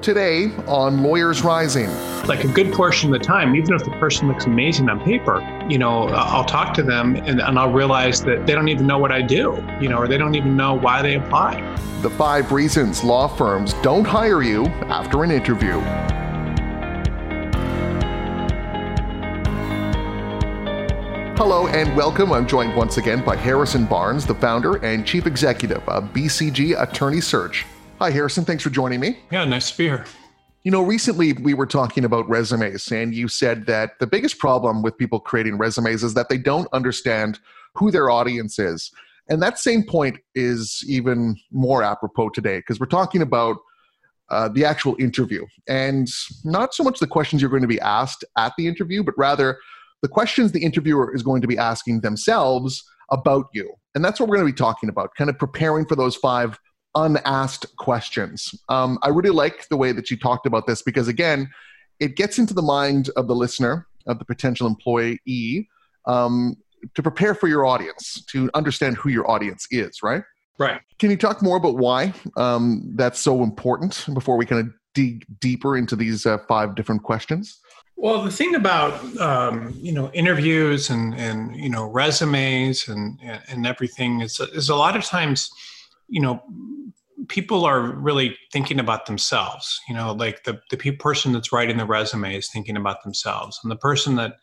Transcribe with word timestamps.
Today 0.00 0.52
on 0.68 1.02
Lawyers 1.02 1.42
Rising. 1.42 1.90
Like 2.28 2.44
a 2.44 2.48
good 2.48 2.72
portion 2.72 3.12
of 3.12 3.18
the 3.18 3.24
time, 3.24 3.56
even 3.56 3.74
if 3.74 3.82
the 3.84 3.90
person 3.98 4.28
looks 4.28 4.46
amazing 4.46 4.88
on 4.88 5.00
paper, 5.00 5.40
you 5.68 5.76
know, 5.76 6.04
I'll 6.10 6.44
talk 6.44 6.72
to 6.74 6.84
them 6.84 7.16
and, 7.16 7.40
and 7.40 7.58
I'll 7.58 7.72
realize 7.72 8.22
that 8.22 8.46
they 8.46 8.54
don't 8.54 8.68
even 8.68 8.86
know 8.86 8.98
what 8.98 9.10
I 9.10 9.22
do, 9.22 9.60
you 9.80 9.88
know, 9.88 9.98
or 9.98 10.06
they 10.06 10.16
don't 10.16 10.36
even 10.36 10.56
know 10.56 10.74
why 10.74 11.02
they 11.02 11.16
apply. 11.16 11.60
The 12.02 12.10
five 12.10 12.52
reasons 12.52 13.02
law 13.02 13.26
firms 13.26 13.74
don't 13.82 14.04
hire 14.04 14.40
you 14.40 14.66
after 14.86 15.24
an 15.24 15.32
interview. 15.32 15.80
Hello 21.36 21.66
and 21.66 21.94
welcome. 21.96 22.30
I'm 22.30 22.46
joined 22.46 22.76
once 22.76 22.98
again 22.98 23.24
by 23.24 23.34
Harrison 23.34 23.84
Barnes, 23.84 24.24
the 24.26 24.34
founder 24.36 24.76
and 24.84 25.04
chief 25.04 25.26
executive 25.26 25.86
of 25.88 26.04
BCG 26.12 26.80
Attorney 26.80 27.20
Search. 27.20 27.66
Hi, 28.00 28.12
Harrison. 28.12 28.44
Thanks 28.44 28.62
for 28.62 28.70
joining 28.70 29.00
me. 29.00 29.18
Yeah, 29.32 29.44
nice 29.44 29.72
to 29.72 29.78
be 29.78 29.84
here. 29.86 30.04
You 30.62 30.70
know, 30.70 30.82
recently 30.82 31.32
we 31.32 31.52
were 31.52 31.66
talking 31.66 32.04
about 32.04 32.28
resumes, 32.28 32.92
and 32.92 33.12
you 33.12 33.26
said 33.26 33.66
that 33.66 33.98
the 33.98 34.06
biggest 34.06 34.38
problem 34.38 34.82
with 34.82 34.96
people 34.96 35.18
creating 35.18 35.58
resumes 35.58 36.04
is 36.04 36.14
that 36.14 36.28
they 36.28 36.38
don't 36.38 36.68
understand 36.72 37.40
who 37.74 37.90
their 37.90 38.08
audience 38.08 38.60
is. 38.60 38.92
And 39.28 39.42
that 39.42 39.58
same 39.58 39.82
point 39.82 40.18
is 40.36 40.84
even 40.86 41.36
more 41.50 41.82
apropos 41.82 42.28
today 42.28 42.58
because 42.58 42.78
we're 42.78 42.86
talking 42.86 43.20
about 43.20 43.56
uh, 44.30 44.48
the 44.48 44.64
actual 44.64 44.94
interview 45.00 45.44
and 45.66 46.08
not 46.44 46.74
so 46.74 46.84
much 46.84 47.00
the 47.00 47.06
questions 47.08 47.42
you're 47.42 47.50
going 47.50 47.62
to 47.62 47.68
be 47.68 47.80
asked 47.80 48.24
at 48.36 48.52
the 48.56 48.68
interview, 48.68 49.02
but 49.02 49.14
rather 49.18 49.58
the 50.02 50.08
questions 50.08 50.52
the 50.52 50.62
interviewer 50.62 51.12
is 51.16 51.24
going 51.24 51.40
to 51.40 51.48
be 51.48 51.58
asking 51.58 52.02
themselves 52.02 52.84
about 53.10 53.46
you. 53.52 53.72
And 53.96 54.04
that's 54.04 54.20
what 54.20 54.28
we're 54.28 54.36
going 54.36 54.46
to 54.46 54.52
be 54.52 54.56
talking 54.56 54.88
about, 54.88 55.16
kind 55.16 55.28
of 55.28 55.36
preparing 55.36 55.84
for 55.84 55.96
those 55.96 56.14
five 56.14 56.58
unasked 57.04 57.76
questions. 57.76 58.54
Um, 58.68 58.98
I 59.02 59.08
really 59.08 59.30
like 59.30 59.68
the 59.68 59.76
way 59.76 59.92
that 59.92 60.10
you 60.10 60.16
talked 60.16 60.46
about 60.46 60.66
this 60.66 60.82
because, 60.82 61.08
again, 61.08 61.50
it 62.00 62.16
gets 62.16 62.38
into 62.38 62.54
the 62.54 62.62
mind 62.62 63.10
of 63.16 63.26
the 63.28 63.34
listener, 63.34 63.86
of 64.06 64.18
the 64.18 64.24
potential 64.24 64.66
employee, 64.66 65.68
um, 66.06 66.56
to 66.94 67.02
prepare 67.02 67.34
for 67.34 67.48
your 67.48 67.66
audience, 67.66 68.24
to 68.30 68.50
understand 68.54 68.96
who 68.96 69.10
your 69.10 69.28
audience 69.30 69.66
is, 69.70 70.02
right? 70.02 70.22
Right. 70.58 70.80
Can 70.98 71.10
you 71.10 71.16
talk 71.16 71.42
more 71.42 71.56
about 71.56 71.76
why 71.76 72.12
um, 72.36 72.82
that's 72.96 73.20
so 73.20 73.42
important 73.42 74.06
before 74.12 74.36
we 74.36 74.44
kind 74.44 74.66
of 74.66 74.74
dig 74.94 75.24
deeper 75.40 75.76
into 75.76 75.94
these 75.94 76.26
uh, 76.26 76.38
five 76.48 76.74
different 76.74 77.02
questions? 77.04 77.60
Well, 77.96 78.22
the 78.22 78.30
thing 78.30 78.54
about 78.54 78.92
um, 79.18 79.74
you 79.76 79.92
know 79.92 80.10
interviews 80.12 80.90
and 80.90 81.14
and 81.14 81.56
you 81.56 81.68
know 81.68 81.90
resumes 81.90 82.86
and 82.88 83.18
and 83.48 83.66
everything 83.66 84.20
is 84.20 84.40
is 84.40 84.68
a 84.68 84.76
lot 84.76 84.96
of 84.96 85.04
times 85.04 85.50
you 86.08 86.20
know 86.20 86.42
people 87.28 87.64
are 87.64 87.80
really 87.80 88.36
thinking 88.52 88.78
about 88.78 89.06
themselves 89.06 89.80
you 89.88 89.94
know 89.94 90.12
like 90.12 90.44
the 90.44 90.60
the 90.70 90.76
person 90.92 91.32
that's 91.32 91.52
writing 91.52 91.76
the 91.76 91.84
resume 91.84 92.36
is 92.36 92.48
thinking 92.48 92.76
about 92.76 93.02
themselves. 93.02 93.58
And 93.62 93.70
the 93.70 93.76
person 93.76 94.16
that 94.16 94.36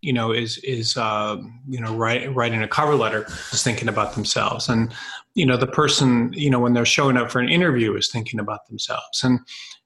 you 0.00 0.12
know 0.12 0.32
is 0.32 0.58
is 0.58 0.96
uh, 0.96 1.36
you 1.68 1.80
know 1.80 1.94
write, 1.94 2.34
writing 2.34 2.62
a 2.62 2.68
cover 2.68 2.94
letter 2.94 3.26
is 3.52 3.62
thinking 3.62 3.88
about 3.88 4.14
themselves. 4.14 4.68
And 4.68 4.94
you 5.34 5.46
know 5.46 5.56
the 5.56 5.66
person 5.66 6.32
you 6.32 6.50
know 6.50 6.60
when 6.60 6.72
they're 6.72 6.84
showing 6.84 7.16
up 7.16 7.30
for 7.30 7.40
an 7.40 7.48
interview 7.48 7.96
is 7.96 8.08
thinking 8.08 8.40
about 8.40 8.66
themselves. 8.68 9.22
And 9.22 9.40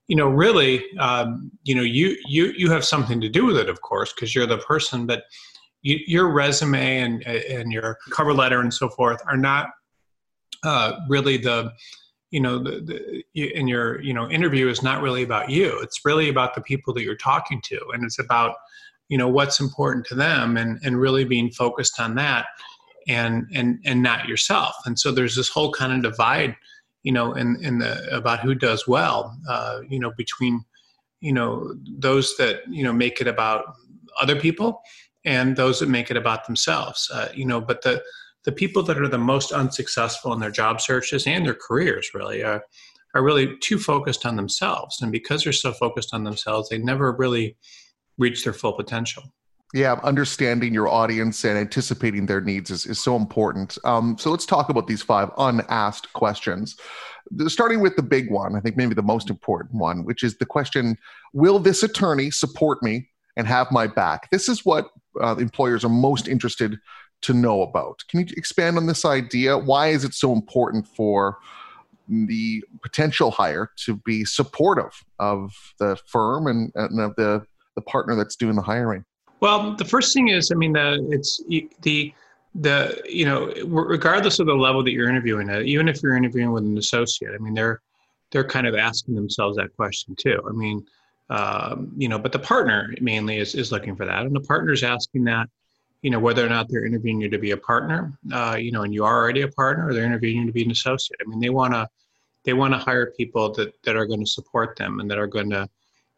you 0.09 0.17
know 0.17 0.28
really 0.28 0.84
um, 0.98 1.50
you 1.65 1.75
know 1.75 1.83
you 1.83 2.17
you 2.27 2.53
you 2.56 2.70
have 2.70 2.84
something 2.84 3.20
to 3.20 3.28
do 3.28 3.47
with 3.47 3.56
it 3.56 3.69
of 3.69 3.81
course 3.81 4.12
because 4.12 4.34
you're 4.34 4.47
the 4.47 4.59
person 4.59 5.06
but 5.06 5.25
you, 5.83 5.98
your 6.06 6.31
resume 6.31 6.98
and 6.98 7.23
and 7.27 7.73
your 7.73 7.98
cover 8.11 8.34
letter 8.34 8.61
and 8.61 8.73
so 8.73 8.89
forth 8.89 9.20
are 9.27 9.37
not 9.37 9.69
uh, 10.63 11.01
really 11.09 11.37
the 11.37 11.73
you 12.31 12.41
know 12.41 12.59
the, 12.59 12.81
the 13.35 13.59
in 13.59 13.69
your 13.69 14.01
you 14.03 14.15
know 14.15 14.29
interview 14.31 14.69
is 14.69 14.83
not 14.83 15.03
really 15.03 15.23
about 15.23 15.51
you. 15.51 15.79
It's 15.81 16.05
really 16.05 16.29
about 16.29 16.55
the 16.55 16.63
people 16.63 16.95
that 16.95 17.03
you're 17.03 17.17
talking 17.17 17.61
to 17.65 17.81
and 17.93 18.05
it's 18.05 18.19
about 18.19 18.57
you 19.09 19.19
know 19.19 19.29
what's 19.29 19.61
important 19.61 20.07
to 20.07 20.15
them 20.15 20.57
and 20.57 20.79
and 20.83 20.99
really 20.99 21.25
being 21.25 21.51
focused 21.51 22.01
on 22.01 22.15
that 22.17 22.47
and 23.09 23.47
and 23.53 23.78
and 23.84 24.03
not 24.03 24.28
yourself. 24.28 24.75
And 24.87 24.99
so 24.99 25.12
there's 25.12 25.37
this 25.37 25.49
whole 25.49 25.72
kind 25.72 25.93
of 25.93 26.11
divide 26.11 26.56
you 27.03 27.12
know 27.12 27.34
in 27.34 27.62
in 27.62 27.78
the 27.78 28.15
about 28.17 28.41
who 28.41 28.55
does 28.55 28.87
well 28.87 29.37
uh, 29.49 29.81
you 29.89 29.99
know 29.99 30.12
between 30.17 30.65
you 31.21 31.33
know 31.33 31.75
those 31.99 32.37
that 32.37 32.61
you 32.69 32.83
know 32.84 32.93
make 32.93 33.21
it 33.21 33.27
about 33.27 33.65
other 34.21 34.37
people 34.37 34.81
and 35.25 35.56
those 35.56 35.78
that 35.81 35.89
make 35.89 36.11
it 36.11 36.17
about 36.17 36.47
themselves 36.47 37.11
uh, 37.12 37.28
you 37.34 37.45
know 37.45 37.61
but 37.61 37.83
the 37.83 38.03
the 38.44 38.53
people 38.53 38.82
that 38.82 38.98
are 38.98 39.08
the 39.08 39.19
most 39.19 39.53
unsuccessful 39.53 40.32
in 40.32 40.41
their 40.41 40.50
job 40.50 40.80
searches 40.80 41.26
and 41.26 41.47
their 41.47 41.54
careers 41.54 42.10
really 42.14 42.42
are, 42.42 42.64
are 43.14 43.22
really 43.22 43.56
too 43.58 43.78
focused 43.78 44.26
on 44.26 44.36
themselves. 44.36 45.00
And 45.00 45.12
because 45.12 45.44
they're 45.44 45.53
so 45.53 45.72
focused 45.72 46.12
on 46.12 46.25
themselves, 46.25 46.69
they 46.69 46.78
never 46.78 47.12
really 47.12 47.56
reach 48.19 48.44
their 48.44 48.53
full 48.53 48.72
potential. 48.72 49.22
Yeah, 49.75 49.98
understanding 50.03 50.75
your 50.75 50.88
audience 50.88 51.44
and 51.44 51.56
anticipating 51.56 52.26
their 52.26 52.42
needs 52.42 52.70
is, 52.70 52.84
is 52.84 53.03
so 53.03 53.16
important. 53.16 53.78
Um, 53.84 54.19
so 54.19 54.30
let's 54.30 54.44
talk 54.44 54.69
about 54.69 54.86
these 54.86 55.00
five 55.00 55.30
unasked 55.38 56.12
questions. 56.12 56.76
Starting 57.47 57.80
with 57.80 57.97
the 57.97 58.03
big 58.03 58.30
one, 58.30 58.54
I 58.54 58.60
think 58.60 58.76
maybe 58.76 58.94
the 58.94 59.03
most 59.03 59.30
important 59.30 59.74
one, 59.74 60.04
which 60.04 60.22
is 60.22 60.36
the 60.36 60.44
question 60.44 60.97
Will 61.32 61.59
this 61.59 61.82
attorney 61.82 62.30
support 62.30 62.82
me 62.82 63.09
and 63.38 63.47
have 63.47 63.70
my 63.70 63.86
back? 63.86 64.28
This 64.30 64.47
is 64.47 64.66
what 64.66 64.88
uh, 65.22 65.36
employers 65.36 65.84
are 65.84 65.88
most 65.88 66.28
interested 66.28 66.78
to 67.22 67.33
know 67.33 67.62
about. 67.62 68.03
Can 68.09 68.21
you 68.21 68.27
expand 68.37 68.77
on 68.77 68.87
this 68.87 69.05
idea? 69.05 69.56
Why 69.56 69.88
is 69.88 70.05
it 70.05 70.15
so 70.15 70.33
important 70.33 70.87
for 70.87 71.38
the 72.09 72.62
potential 72.83 73.31
hire 73.31 73.71
to 73.84 73.97
be 73.97 74.25
supportive 74.25 74.93
of 75.19 75.53
the 75.78 75.97
firm 76.06 76.47
and, 76.47 76.72
and 76.75 77.00
of 77.00 77.15
the, 77.16 77.44
the 77.75 77.83
partner 77.83 78.15
that's 78.15 78.37
doing 78.37 78.56
the 78.56 78.62
hiring? 78.62 79.05
Well, 79.41 79.75
the 79.75 79.84
first 79.84 80.12
thing 80.15 80.28
is, 80.28 80.53
I 80.53 80.55
mean, 80.55 80.72
the, 80.72 81.06
it's 81.10 81.43
the 81.81 82.12
the 82.55 83.03
you 83.09 83.25
know, 83.25 83.53
regardless 83.65 84.39
of 84.39 84.47
the 84.47 84.54
level 84.54 84.84
that 84.84 84.93
you're 84.93 85.09
interviewing 85.09 85.49
at, 85.49 85.62
even 85.62 85.89
if 85.89 86.03
you're 86.03 86.16
interviewing 86.16 86.53
with 86.53 86.65
an 86.65 86.77
associate, 86.77 87.33
I 87.34 87.39
mean, 87.39 87.54
they're 87.54 87.81
they're 88.31 88.47
kind 88.47 88.66
of 88.66 88.75
asking 88.75 89.15
themselves 89.15 89.56
that 89.56 89.75
question 89.77 90.15
too. 90.16 90.41
I 90.49 90.53
mean, 90.53 90.84
um, 91.31 91.93
you 91.97 92.09
know, 92.09 92.19
but 92.19 92.33
the 92.33 92.39
partner 92.39 92.94
mainly 93.00 93.39
is 93.39 93.54
is 93.54 93.72
looking 93.72 93.97
for 93.97 94.04
that, 94.04 94.27
and 94.27 94.34
the 94.34 94.41
partner's 94.41 94.83
asking 94.83 95.25
that 95.25 95.49
you 96.03 96.11
know 96.11 96.19
whether 96.19 96.45
or 96.45 96.49
not 96.49 96.69
they're 96.69 96.85
interviewing 96.85 97.21
you 97.21 97.29
to 97.29 97.39
be 97.39 97.53
a 97.53 97.57
partner 97.57 98.13
uh, 98.33 98.57
you 98.59 98.73
know 98.73 98.83
and 98.83 98.93
you 98.93 99.05
are 99.05 99.17
already 99.17 99.43
a 99.43 99.49
partner 99.49 99.89
or 99.89 99.95
they're 99.95 100.05
interviewing 100.05 100.41
you 100.41 100.47
to 100.47 100.53
be 100.53 100.65
an 100.65 100.71
associate. 100.71 101.21
I 101.25 101.29
mean 101.29 101.41
they 101.41 101.51
want 101.51 101.73
to 101.75 101.89
they 102.45 102.53
want 102.53 102.75
to 102.75 102.79
hire 102.79 103.13
people 103.17 103.53
that 103.55 103.73
that 103.85 103.97
are 103.97 104.07
going 104.07 104.21
to 104.21 104.31
support 104.31 104.77
them 104.77 105.01
and 105.01 105.11
that 105.11 105.19
are 105.19 105.27
going 105.27 105.51
to 105.51 105.69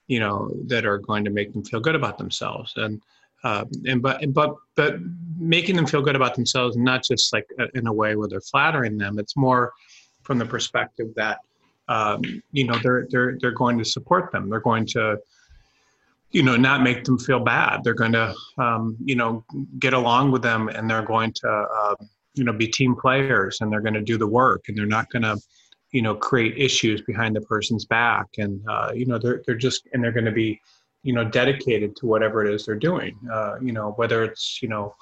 you 0.07 0.21
know 0.21 0.51
that 0.67 0.85
are 0.85 0.99
going 0.99 1.25
to 1.25 1.31
make 1.31 1.53
them 1.53 1.65
feel 1.65 1.81
good 1.81 1.95
about 1.95 2.19
themselves. 2.19 2.73
And 2.77 3.03
uh, 3.45 3.65
and 3.87 4.03
but 4.03 4.33
but 4.33 4.55
but 4.75 4.97
making 5.39 5.77
them 5.77 5.87
feel 5.87 6.01
good 6.01 6.17
about 6.17 6.35
themselves 6.35 6.77
not 6.77 7.05
just 7.05 7.33
like 7.33 7.47
uh, 7.61 7.67
in 7.75 7.87
a 7.87 7.93
way 7.93 8.17
where 8.17 8.27
they're 8.27 8.41
flattering 8.41 8.97
them 8.97 9.19
it's 9.19 9.37
more 9.37 9.75
from 10.23 10.39
the 10.39 10.47
perspective 10.47 11.09
that 11.15 11.41
um, 11.89 12.23
you 12.53 12.65
know 12.65 12.79
they're 12.83 13.07
they're 13.11 13.39
they're 13.41 13.53
going 13.53 13.79
to 13.79 13.85
support 13.85 14.33
them. 14.33 14.49
They're 14.49 14.61
going 14.61 14.87
to 14.87 15.19
you 16.35 16.43
know 16.43 16.57
not 16.57 16.83
make 16.83 17.05
them 17.05 17.19
feel 17.19 17.41
bad. 17.41 17.85
They're 17.85 17.95
going 17.95 18.13
to 18.13 18.35
um, 18.59 18.97
you 19.03 19.15
know 19.15 19.45
get 19.79 19.95
along 19.95 20.33
with 20.33 20.43
them 20.43 20.69
and 20.69 20.91
they're 20.91 21.05
going 21.05 21.33
to 21.33 21.49
uh, 21.49 21.95
you 22.35 22.45
know 22.45 22.53
be 22.53 22.67
team 22.67 22.97
players 22.97 23.61
and 23.61 23.73
they're 23.73 23.81
going 23.81 23.95
to 23.95 24.03
do 24.03 24.19
the 24.19 24.27
work 24.27 24.65
and 24.69 24.77
they're 24.77 24.85
not 24.85 25.09
going 25.11 25.23
to 25.23 25.39
you 25.93 26.03
know 26.03 26.15
create 26.15 26.59
issues 26.59 27.01
behind 27.03 27.37
the 27.37 27.41
person's 27.43 27.85
back. 27.85 28.27
And 28.39 28.61
uh, 28.69 28.91
you 28.93 29.07
know 29.07 29.17
they're, 29.17 29.43
they're 29.47 29.55
just 29.55 29.87
and 29.93 30.03
they're 30.03 30.13
going 30.13 30.25
to 30.25 30.33
be 30.33 30.61
you 31.05 31.13
know 31.13 31.25
dedicated 31.25 31.95
to 31.97 32.07
whatever 32.07 32.45
it 32.45 32.53
is 32.53 32.67
they're 32.67 32.75
doing. 32.75 33.17
Uh, 33.33 33.55
you 33.63 33.73
know 33.73 33.93
whether 33.93 34.25
it's 34.25 34.61
you 34.61 34.69
know 34.69 34.93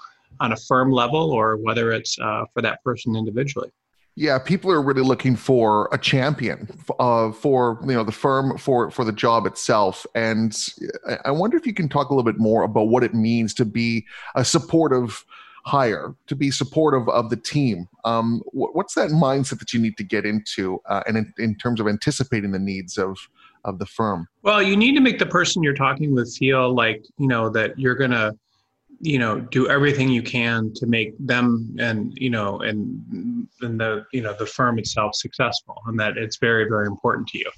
on 0.41 0.53
a 0.53 0.56
firm 0.56 0.93
level 0.93 1.32
or 1.32 1.56
whether 1.56 1.93
it's 1.93 2.19
uh, 2.20 2.44
for 2.53 2.60
that 2.60 2.84
person 2.84 3.16
individually 3.16 3.70
yeah, 4.14 4.38
people 4.38 4.70
are 4.70 4.82
really 4.82 5.02
looking 5.02 5.36
for 5.36 5.88
a 5.90 5.98
champion 5.98 6.68
uh, 6.98 7.32
for 7.32 7.78
you 7.82 7.94
know 7.94 8.04
the 8.04 8.12
firm 8.12 8.58
for 8.58 8.90
for 8.90 9.04
the 9.04 9.12
job 9.12 9.46
itself, 9.46 10.06
and 10.14 10.56
I 11.25 11.31
wonder 11.31 11.56
if 11.56 11.66
you 11.66 11.72
can 11.72 11.88
talk 11.88 12.10
a 12.10 12.14
little 12.14 12.31
bit 12.31 12.38
more 12.38 12.62
about 12.62 12.88
what 12.88 13.02
it 13.02 13.14
means 13.14 13.54
to 13.54 13.64
be 13.64 14.04
a 14.34 14.44
supportive 14.44 15.25
hire, 15.64 16.14
to 16.26 16.37
be 16.37 16.50
supportive 16.50 17.08
of 17.08 17.31
the 17.31 17.37
team. 17.37 17.88
Um, 18.04 18.42
what's 18.52 18.94
that 18.94 19.10
mindset 19.10 19.60
that 19.60 19.72
you 19.72 19.81
need 19.81 19.96
to 19.96 20.04
get 20.04 20.26
into, 20.26 20.81
uh, 20.87 21.02
and 21.06 21.16
in, 21.16 21.32
in 21.38 21.54
terms 21.54 21.81
of 21.81 21.88
anticipating 21.88 22.52
the 22.52 22.58
needs 22.58 22.98
of 22.98 23.16
of 23.64 23.78
the 23.78 23.87
firm? 23.87 24.28
Well, 24.42 24.62
you 24.62 24.76
need 24.76 24.94
to 24.94 25.00
make 25.00 25.20
the 25.20 25.26
person 25.26 25.62
you're 25.62 25.72
talking 25.72 26.14
with 26.14 26.34
feel 26.37 26.75
like 26.75 27.02
you 27.16 27.28
know 27.28 27.48
that 27.50 27.78
you're 27.78 27.94
gonna 27.94 28.32
you 29.02 29.19
know 29.19 29.40
do 29.40 29.69
everything 29.69 30.08
you 30.08 30.22
can 30.22 30.72
to 30.75 30.87
make 30.87 31.12
them 31.19 31.75
and 31.81 32.12
you 32.16 32.31
know 32.31 32.60
and 32.60 33.49
and 33.60 33.81
the 33.81 34.06
you 34.12 34.22
know 34.22 34.32
the 34.38 34.46
firm 34.46 34.78
itself 34.78 35.16
successful 35.16 35.76
and 35.87 35.99
that 35.99 36.16
it's 36.16 36.38
very 36.38 36.69
very 36.69 36.87
important 36.87 37.26
to 37.28 37.38
you. 37.38 37.50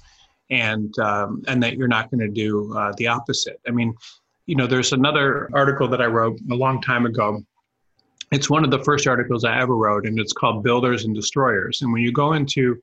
And 0.49 0.97
um, 0.99 1.41
and 1.47 1.61
that 1.63 1.75
you're 1.75 1.87
not 1.87 2.11
going 2.11 2.21
to 2.21 2.27
do 2.27 2.75
uh, 2.77 2.93
the 2.97 3.07
opposite. 3.07 3.61
I 3.67 3.71
mean 3.71 3.93
you 4.47 4.55
know 4.55 4.65
there's 4.65 4.91
another 4.91 5.49
article 5.53 5.87
that 5.87 6.01
i 6.01 6.05
wrote 6.05 6.39
a 6.51 6.55
long 6.55 6.81
time 6.81 7.05
ago. 7.05 7.41
It's 8.31 8.49
one 8.49 8.65
of 8.65 8.71
the 8.71 8.83
first 8.83 9.05
articles 9.05 9.45
i 9.45 9.59
ever 9.59 9.75
wrote 9.75 10.07
and 10.07 10.19
it's 10.19 10.33
called 10.33 10.63
builders 10.63 11.05
and 11.05 11.13
destroyers. 11.13 11.83
And 11.83 11.93
when 11.93 12.01
you 12.01 12.11
go 12.11 12.33
into 12.33 12.75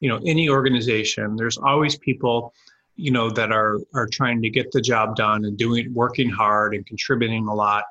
you 0.00 0.08
know 0.08 0.18
any 0.26 0.48
organization 0.48 1.36
there's 1.36 1.58
always 1.58 1.96
people 1.96 2.52
you 2.96 3.12
know 3.12 3.30
that 3.30 3.52
are 3.52 3.78
are 3.94 4.08
trying 4.08 4.42
to 4.42 4.50
get 4.50 4.72
the 4.72 4.80
job 4.80 5.14
done 5.14 5.44
and 5.44 5.56
doing 5.56 5.94
working 5.94 6.28
hard 6.28 6.74
and 6.74 6.84
contributing 6.86 7.46
a 7.46 7.54
lot 7.54 7.84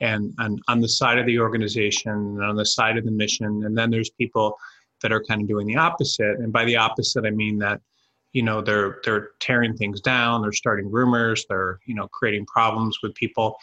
and, 0.00 0.34
and 0.38 0.60
on 0.68 0.80
the 0.80 0.88
side 0.88 1.18
of 1.18 1.26
the 1.26 1.38
organization 1.38 2.10
and 2.10 2.42
on 2.42 2.56
the 2.56 2.66
side 2.66 2.96
of 2.96 3.04
the 3.04 3.10
mission 3.10 3.64
and 3.64 3.76
then 3.76 3.90
there's 3.90 4.10
people 4.10 4.56
that 5.02 5.12
are 5.12 5.22
kind 5.24 5.42
of 5.42 5.48
doing 5.48 5.66
the 5.66 5.76
opposite 5.76 6.38
and 6.38 6.52
by 6.52 6.64
the 6.64 6.76
opposite 6.76 7.24
i 7.24 7.30
mean 7.30 7.58
that 7.58 7.80
you 8.32 8.42
know 8.42 8.60
they're 8.60 8.98
they're 9.04 9.30
tearing 9.40 9.76
things 9.76 10.00
down 10.00 10.42
they're 10.42 10.52
starting 10.52 10.90
rumors 10.90 11.44
they're 11.48 11.78
you 11.86 11.94
know 11.94 12.08
creating 12.08 12.44
problems 12.46 12.98
with 13.02 13.14
people 13.14 13.56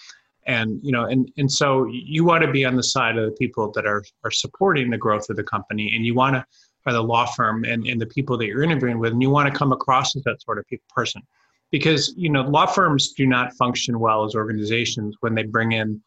and 0.47 0.79
you 0.81 0.91
know 0.91 1.05
and 1.05 1.31
and 1.37 1.51
so 1.51 1.85
you 1.85 2.23
want 2.23 2.43
to 2.43 2.51
be 2.51 2.65
on 2.65 2.75
the 2.75 2.83
side 2.83 3.17
of 3.17 3.25
the 3.25 3.35
people 3.37 3.71
that 3.71 3.85
are 3.85 4.03
are 4.23 4.31
supporting 4.31 4.89
the 4.89 4.97
growth 4.97 5.29
of 5.29 5.35
the 5.35 5.43
company 5.43 5.93
and 5.95 6.05
you 6.05 6.13
want 6.15 6.35
to 6.35 6.45
or 6.85 6.93
the 6.93 7.03
law 7.03 7.25
firm 7.25 7.63
and, 7.63 7.85
and 7.85 8.01
the 8.01 8.05
people 8.05 8.37
that 8.37 8.47
you're 8.47 8.63
interviewing 8.63 8.99
with 8.99 9.13
and 9.13 9.21
you 9.21 9.29
want 9.29 9.51
to 9.51 9.57
come 9.57 9.71
across 9.71 10.15
as 10.15 10.23
that 10.23 10.41
sort 10.41 10.57
of 10.57 10.65
person. 10.89 11.21
Because 11.69 12.13
you 12.17 12.29
know 12.29 12.41
law 12.41 12.65
firms 12.65 13.13
do 13.13 13.25
not 13.25 13.53
function 13.53 13.99
well 13.99 14.25
as 14.25 14.35
organizations 14.35 15.15
when 15.21 15.35
they 15.35 15.43
bring 15.43 15.71
in 15.71 16.01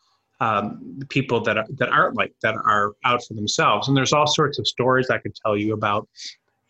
um, 0.45 1.01
people 1.09 1.41
that 1.41 1.57
are, 1.57 1.67
that 1.79 1.89
aren't 1.89 2.17
like 2.17 2.35
that 2.43 2.55
are 2.55 2.93
out 3.05 3.25
for 3.25 3.35
themselves. 3.35 3.89
And 3.89 3.97
there's 3.97 4.13
all 4.13 4.27
sorts 4.27 4.59
of 4.59 4.67
stories 4.67 5.09
i 5.11 5.19
could 5.19 5.35
tell 5.35 5.57
you 5.57 5.73
about 5.73 6.09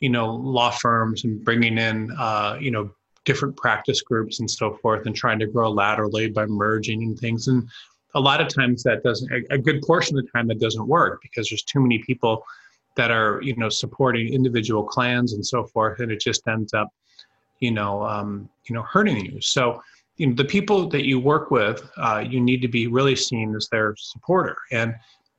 you 0.00 0.10
know 0.10 0.34
law 0.34 0.70
firms 0.70 1.24
and 1.24 1.44
bringing 1.44 1.78
in 1.78 1.96
uh, 2.18 2.56
you 2.60 2.70
know 2.70 2.90
different 3.24 3.56
practice 3.56 4.02
groups 4.02 4.40
and 4.40 4.50
so 4.50 4.74
forth 4.82 5.06
and 5.06 5.16
trying 5.16 5.38
to 5.38 5.46
grow 5.46 5.70
laterally 5.70 6.28
by 6.28 6.44
merging 6.44 7.02
and 7.02 7.18
things. 7.18 7.48
And 7.48 7.66
a 8.14 8.20
lot 8.20 8.40
of 8.40 8.48
times 8.48 8.82
that 8.82 9.02
doesn't 9.02 9.32
a, 9.32 9.54
a 9.54 9.58
good 9.58 9.80
portion 9.82 10.18
of 10.18 10.24
the 10.24 10.30
time 10.30 10.46
that 10.48 10.60
doesn't 10.60 10.86
work 10.86 11.20
because 11.22 11.48
there's 11.48 11.64
too 11.64 11.80
many 11.80 11.98
people 11.98 12.44
that 12.96 13.10
are 13.10 13.40
you 13.42 13.56
know 13.56 13.68
supporting 13.68 14.32
individual 14.32 14.84
clans 14.84 15.32
and 15.32 15.44
so 15.44 15.64
forth. 15.64 16.00
And 16.00 16.12
it 16.12 16.20
just 16.20 16.46
ends 16.46 16.74
up 16.74 16.88
you 17.60 17.72
know 17.72 18.04
um, 18.04 18.48
you 18.68 18.74
know 18.74 18.82
hurting 18.82 19.24
you. 19.24 19.40
So 19.40 19.82
you 20.16 20.26
know 20.26 20.34
the 20.34 20.44
people 20.44 20.88
that 20.88 21.04
you 21.04 21.18
work 21.18 21.50
with 21.50 21.88
uh, 21.96 22.24
you 22.26 22.40
need 22.40 22.62
to 22.62 22.68
be 22.68 22.86
really 22.86 23.16
seen 23.16 23.54
as 23.56 23.68
their 23.70 23.94
supporter. 23.96 24.56
And 24.72 24.94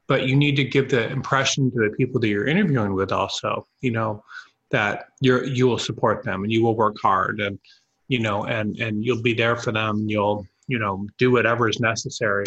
but 0.08 0.28
you 0.28 0.36
need 0.36 0.56
to 0.58 0.64
give 0.64 0.90
the 0.90 1.10
impression 1.10 1.72
to 1.72 1.90
the 1.90 1.96
people 1.96 2.20
that 2.22 2.28
you're 2.28 2.48
interviewing 2.48 2.94
with 2.94 3.12
also 3.12 3.66
you 3.82 3.92
know 3.92 4.24
that 4.72 5.06
you're 5.22 5.46
you 5.46 5.68
will 5.68 5.80
support 5.80 6.24
them 6.24 6.44
and 6.44 6.52
you 6.52 6.64
will 6.64 6.76
work 6.76 6.98
hard 7.02 7.40
and 7.40 7.58
you 8.08 8.20
know 8.20 8.46
and 8.46 8.78
and 8.80 9.04
you'll 9.04 9.22
be 9.22 9.34
there 9.34 9.56
for 9.56 9.72
them. 9.72 9.98
And 9.98 10.12
you'll 10.12 10.46
you 10.68 10.80
know 10.80 11.08
do 11.18 11.32
whatever 11.32 11.70
is 11.70 11.80
necessary 11.80 12.46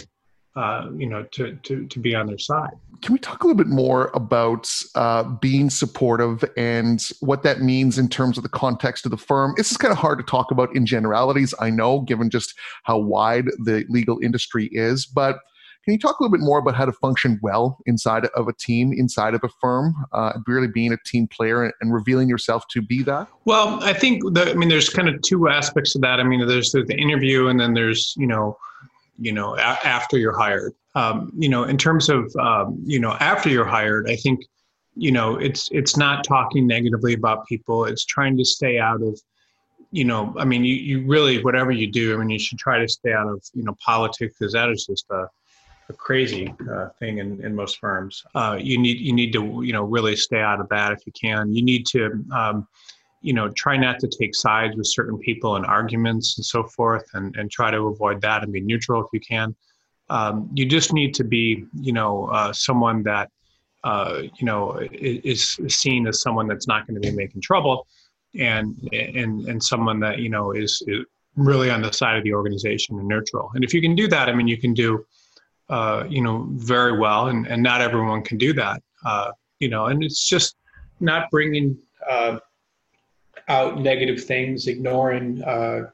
uh, 0.58 0.88
you 0.96 1.06
know 1.06 1.22
to, 1.30 1.54
to 1.62 1.86
to 1.86 1.98
be 2.00 2.14
on 2.14 2.26
their 2.26 2.38
side 2.38 2.72
can 3.00 3.12
we 3.12 3.18
talk 3.18 3.44
a 3.44 3.46
little 3.46 3.56
bit 3.56 3.68
more 3.68 4.10
about 4.12 4.68
uh, 4.96 5.22
being 5.22 5.70
supportive 5.70 6.44
and 6.56 7.10
what 7.20 7.44
that 7.44 7.60
means 7.60 7.96
in 7.96 8.08
terms 8.08 8.36
of 8.36 8.42
the 8.42 8.48
context 8.48 9.04
of 9.04 9.10
the 9.10 9.16
firm 9.16 9.54
this 9.56 9.70
is 9.70 9.76
kind 9.76 9.92
of 9.92 9.98
hard 9.98 10.18
to 10.18 10.24
talk 10.24 10.50
about 10.50 10.74
in 10.74 10.84
generalities 10.84 11.54
i 11.60 11.70
know 11.70 12.00
given 12.00 12.28
just 12.28 12.54
how 12.82 12.98
wide 12.98 13.44
the 13.64 13.84
legal 13.88 14.18
industry 14.20 14.68
is 14.72 15.06
but 15.06 15.38
can 15.84 15.94
you 15.94 15.98
talk 15.98 16.20
a 16.20 16.22
little 16.22 16.36
bit 16.36 16.44
more 16.44 16.58
about 16.58 16.74
how 16.74 16.84
to 16.84 16.92
function 16.92 17.38
well 17.42 17.78
inside 17.86 18.26
of 18.26 18.46
a 18.46 18.52
team, 18.52 18.92
inside 18.92 19.32
of 19.32 19.40
a 19.42 19.48
firm, 19.58 19.94
uh, 20.12 20.34
really 20.46 20.68
being 20.68 20.92
a 20.92 20.98
team 21.06 21.26
player 21.28 21.64
and, 21.64 21.72
and, 21.80 21.94
revealing 21.94 22.28
yourself 22.28 22.64
to 22.72 22.82
be 22.82 23.02
that? 23.04 23.26
Well, 23.46 23.82
I 23.82 23.94
think 23.94 24.22
the, 24.34 24.50
I 24.50 24.52
mean, 24.52 24.68
there's 24.68 24.90
kind 24.90 25.08
of 25.08 25.22
two 25.22 25.48
aspects 25.48 25.94
of 25.94 26.02
that. 26.02 26.20
I 26.20 26.24
mean, 26.24 26.46
there's 26.46 26.72
the, 26.72 26.82
the 26.82 26.94
interview, 26.94 27.46
and 27.46 27.58
then 27.58 27.72
there's 27.72 28.14
you 28.18 28.26
know, 28.26 28.58
you 29.18 29.32
know, 29.32 29.56
a- 29.56 29.86
after 29.86 30.18
you're 30.18 30.36
hired. 30.36 30.72
Um, 30.94 31.32
you 31.36 31.48
know, 31.48 31.64
in 31.64 31.76
terms 31.76 32.08
of 32.08 32.34
um, 32.36 32.80
you 32.84 32.98
know, 32.98 33.12
after 33.20 33.48
you're 33.48 33.64
hired, 33.64 34.10
I 34.10 34.16
think 34.16 34.40
you 34.94 35.12
know, 35.12 35.36
it's 35.36 35.68
it's 35.72 35.96
not 35.96 36.24
talking 36.24 36.66
negatively 36.66 37.14
about 37.14 37.46
people. 37.46 37.84
It's 37.84 38.04
trying 38.04 38.36
to 38.38 38.44
stay 38.44 38.78
out 38.78 39.02
of 39.02 39.20
you 39.90 40.04
know, 40.04 40.34
I 40.38 40.44
mean, 40.44 40.64
you, 40.64 40.74
you 40.74 41.06
really, 41.06 41.42
whatever 41.42 41.70
you 41.70 41.90
do, 41.90 42.14
I 42.14 42.18
mean, 42.18 42.28
you 42.28 42.38
should 42.38 42.58
try 42.58 42.78
to 42.78 42.86
stay 42.88 43.12
out 43.12 43.26
of, 43.26 43.42
you 43.54 43.62
know, 43.62 43.74
politics 43.82 44.34
because 44.38 44.52
that 44.52 44.68
is 44.68 44.84
just 44.84 45.06
a, 45.10 45.26
a 45.88 45.92
crazy 45.94 46.54
uh, 46.70 46.88
thing 46.98 47.18
in, 47.18 47.42
in 47.42 47.54
most 47.54 47.78
firms. 47.78 48.22
Uh, 48.34 48.58
you 48.60 48.78
need 48.78 48.98
you 48.98 49.12
need 49.12 49.32
to 49.32 49.62
you 49.62 49.72
know 49.72 49.84
really 49.84 50.16
stay 50.16 50.40
out 50.40 50.60
of 50.60 50.68
that 50.68 50.92
if 50.92 51.06
you 51.06 51.12
can. 51.12 51.52
You 51.52 51.62
need 51.62 51.86
to 51.86 52.24
um, 52.32 52.68
you 53.20 53.32
know 53.32 53.48
try 53.50 53.76
not 53.76 53.98
to 54.00 54.08
take 54.08 54.34
sides 54.34 54.76
with 54.76 54.86
certain 54.86 55.18
people 55.18 55.56
in 55.56 55.64
arguments 55.64 56.38
and 56.38 56.44
so 56.44 56.64
forth, 56.64 57.04
and 57.14 57.36
and 57.36 57.50
try 57.50 57.70
to 57.70 57.86
avoid 57.86 58.20
that 58.22 58.42
and 58.42 58.52
be 58.52 58.60
neutral 58.60 59.02
if 59.02 59.08
you 59.12 59.20
can. 59.20 59.54
Um, 60.10 60.48
you 60.54 60.64
just 60.64 60.92
need 60.92 61.14
to 61.14 61.24
be 61.24 61.64
you 61.74 61.92
know 61.92 62.26
uh, 62.26 62.52
someone 62.52 63.02
that 63.04 63.30
uh, 63.84 64.22
you 64.38 64.46
know 64.46 64.78
is, 64.92 65.58
is 65.58 65.74
seen 65.76 66.06
as 66.06 66.20
someone 66.22 66.46
that's 66.46 66.66
not 66.66 66.86
going 66.86 67.00
to 67.00 67.10
be 67.10 67.14
making 67.14 67.42
trouble, 67.42 67.86
and 68.38 68.76
and 68.92 69.46
and 69.46 69.62
someone 69.62 70.00
that 70.00 70.18
you 70.18 70.28
know 70.28 70.52
is, 70.52 70.82
is 70.86 71.04
really 71.36 71.70
on 71.70 71.82
the 71.82 71.92
side 71.92 72.16
of 72.16 72.24
the 72.24 72.34
organization 72.34 72.98
and 72.98 73.06
neutral. 73.06 73.50
And 73.54 73.62
if 73.62 73.72
you 73.72 73.80
can 73.80 73.94
do 73.94 74.08
that, 74.08 74.28
I 74.28 74.34
mean, 74.34 74.48
you 74.48 74.56
can 74.56 74.74
do 74.74 75.04
uh, 75.68 76.04
you 76.08 76.22
know, 76.22 76.46
very 76.52 76.98
well, 76.98 77.28
and, 77.28 77.46
and 77.46 77.62
not 77.62 77.80
everyone 77.80 78.22
can 78.22 78.38
do 78.38 78.52
that. 78.54 78.82
Uh, 79.04 79.30
you 79.58 79.68
know, 79.68 79.86
and 79.86 80.02
it's 80.02 80.26
just 80.26 80.56
not 81.00 81.30
bringing 81.30 81.76
uh, 82.08 82.38
out 83.48 83.78
negative 83.78 84.22
things, 84.22 84.66
ignoring, 84.66 85.42
uh, 85.42 85.90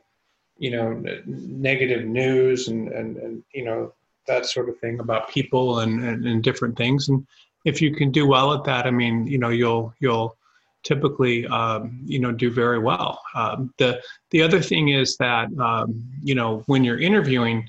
you 0.59 0.71
know, 0.71 0.91
n- 0.91 1.23
negative 1.27 2.05
news 2.05 2.69
and, 2.69 2.89
and, 2.89 3.17
and, 3.17 3.43
you 3.53 3.65
know, 3.65 3.93
that 4.27 4.47
sort 4.47 4.69
of 4.69 4.79
thing 4.79 5.01
about 5.01 5.29
people 5.29 5.81
and, 5.81 6.03
and, 6.03 6.27
and, 6.27 6.43
different 6.43 6.77
things. 6.77 7.09
And 7.09 7.27
if 7.65 7.83
you 7.83 7.95
can 7.95 8.11
do 8.11 8.27
well 8.27 8.53
at 8.55 8.65
that, 8.65 8.87
I 8.87 8.91
mean, 8.91 9.27
you 9.27 9.39
know, 9.39 9.51
you'll, 9.51 9.95
you'll 10.01 10.37
typically, 10.83 11.47
um, 11.47 12.01
you 12.05 12.19
know, 12.19 12.33
do 12.33 12.51
very 12.51 12.79
well. 12.79 13.21
Um, 13.35 13.73
the, 13.79 14.01
the 14.31 14.43
other 14.43 14.61
thing 14.61 14.89
is 14.89 15.17
that, 15.19 15.49
um, 15.59 16.05
you 16.23 16.35
know, 16.35 16.63
when 16.67 16.85
you're 16.85 17.01
interviewing, 17.01 17.69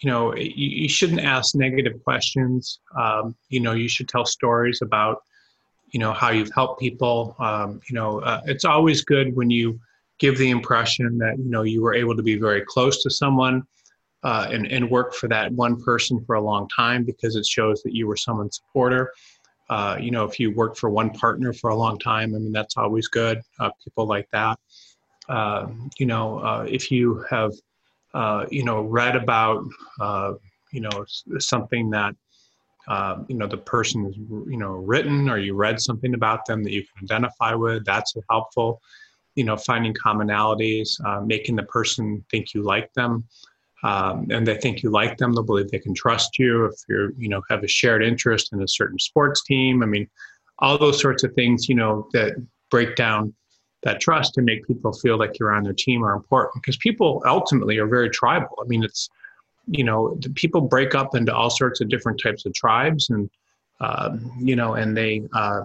you 0.00 0.10
know 0.10 0.34
you, 0.34 0.68
you 0.82 0.88
shouldn't 0.88 1.20
ask 1.20 1.54
negative 1.54 2.02
questions 2.02 2.80
um, 2.96 3.34
you 3.48 3.60
know 3.60 3.72
you 3.72 3.88
should 3.88 4.08
tell 4.08 4.24
stories 4.24 4.80
about 4.82 5.22
you 5.94 6.00
know 6.00 6.12
how 6.12 6.30
you've 6.30 6.50
helped 6.52 6.80
people 6.80 7.36
um, 7.38 7.80
you 7.88 7.94
know 7.94 8.18
uh, 8.20 8.40
it's 8.46 8.64
always 8.64 9.02
good 9.04 9.34
when 9.36 9.48
you 9.48 9.78
give 10.18 10.36
the 10.38 10.50
impression 10.50 11.16
that 11.18 11.38
you 11.38 11.48
know 11.48 11.62
you 11.62 11.80
were 11.80 11.94
able 11.94 12.16
to 12.16 12.22
be 12.22 12.36
very 12.36 12.62
close 12.62 13.00
to 13.04 13.08
someone 13.08 13.62
uh, 14.24 14.48
and, 14.50 14.66
and 14.66 14.90
work 14.90 15.14
for 15.14 15.28
that 15.28 15.52
one 15.52 15.80
person 15.80 16.22
for 16.26 16.34
a 16.34 16.40
long 16.40 16.68
time 16.68 17.04
because 17.04 17.36
it 17.36 17.46
shows 17.46 17.80
that 17.84 17.94
you 17.94 18.06
were 18.08 18.16
someone's 18.16 18.56
supporter. 18.56 19.12
Uh, 19.70 19.96
you 20.00 20.10
know 20.10 20.24
if 20.24 20.40
you 20.40 20.52
work 20.52 20.76
for 20.76 20.90
one 20.90 21.10
partner 21.10 21.52
for 21.52 21.70
a 21.70 21.74
long 21.74 21.98
time 21.98 22.34
i 22.34 22.38
mean 22.38 22.52
that's 22.52 22.76
always 22.76 23.06
good 23.08 23.40
uh, 23.60 23.70
people 23.82 24.04
like 24.06 24.28
that. 24.32 24.58
Uh, 25.28 25.68
you 25.98 26.06
know 26.06 26.40
uh, 26.40 26.66
if 26.68 26.90
you 26.90 27.24
have 27.30 27.52
you 28.50 28.64
know, 28.64 28.82
read 28.82 29.16
about, 29.16 29.64
you 30.72 30.80
know, 30.80 31.04
something 31.38 31.90
that, 31.90 32.14
uh, 32.88 33.16
you 33.28 33.36
know, 33.36 33.46
the 33.46 33.56
person 33.56 34.06
is, 34.06 34.16
you 34.16 34.56
know, 34.56 34.72
written 34.72 35.28
or 35.28 35.38
you 35.38 35.54
read 35.54 35.80
something 35.80 36.14
about 36.14 36.44
them 36.46 36.62
that 36.62 36.72
you 36.72 36.82
can 36.82 37.04
identify 37.04 37.54
with. 37.54 37.84
That's 37.84 38.14
helpful. 38.30 38.80
You 39.34 39.44
know, 39.44 39.56
finding 39.56 39.94
commonalities, 39.94 40.88
uh, 41.04 41.20
making 41.20 41.56
the 41.56 41.62
person 41.64 42.24
think 42.30 42.54
you 42.54 42.62
like 42.62 42.92
them. 42.94 43.24
Um, 43.82 44.28
and 44.30 44.46
they 44.46 44.56
think 44.56 44.82
you 44.82 44.90
like 44.90 45.18
them, 45.18 45.34
they'll 45.34 45.42
believe 45.44 45.70
they 45.70 45.78
can 45.78 45.94
trust 45.94 46.38
you. 46.38 46.64
If 46.66 46.74
you're, 46.88 47.12
you 47.18 47.28
know, 47.28 47.42
have 47.50 47.62
a 47.62 47.68
shared 47.68 48.02
interest 48.02 48.52
in 48.52 48.62
a 48.62 48.68
certain 48.68 48.98
sports 48.98 49.44
team, 49.44 49.82
I 49.82 49.86
mean, 49.86 50.08
all 50.60 50.78
those 50.78 51.00
sorts 51.00 51.22
of 51.22 51.34
things, 51.34 51.68
you 51.68 51.74
know, 51.74 52.08
that 52.12 52.34
break 52.70 52.96
down 52.96 53.34
that 53.82 54.00
trust 54.00 54.38
and 54.38 54.46
make 54.46 54.66
people 54.66 54.92
feel 54.92 55.18
like 55.18 55.38
you're 55.38 55.52
on 55.52 55.62
their 55.62 55.74
team 55.74 56.02
are 56.02 56.14
important 56.14 56.62
because 56.62 56.78
people 56.78 57.22
ultimately 57.26 57.76
are 57.78 57.86
very 57.86 58.08
tribal. 58.08 58.56
I 58.60 58.66
mean, 58.66 58.82
it's 58.82 59.10
you 59.66 59.84
know 59.84 60.18
people 60.34 60.60
break 60.60 60.94
up 60.94 61.14
into 61.14 61.34
all 61.34 61.50
sorts 61.50 61.80
of 61.80 61.88
different 61.88 62.20
types 62.22 62.46
of 62.46 62.54
tribes 62.54 63.10
and 63.10 63.30
uh, 63.80 64.16
you 64.38 64.56
know 64.56 64.74
and 64.74 64.96
they 64.96 65.22
uh, 65.32 65.62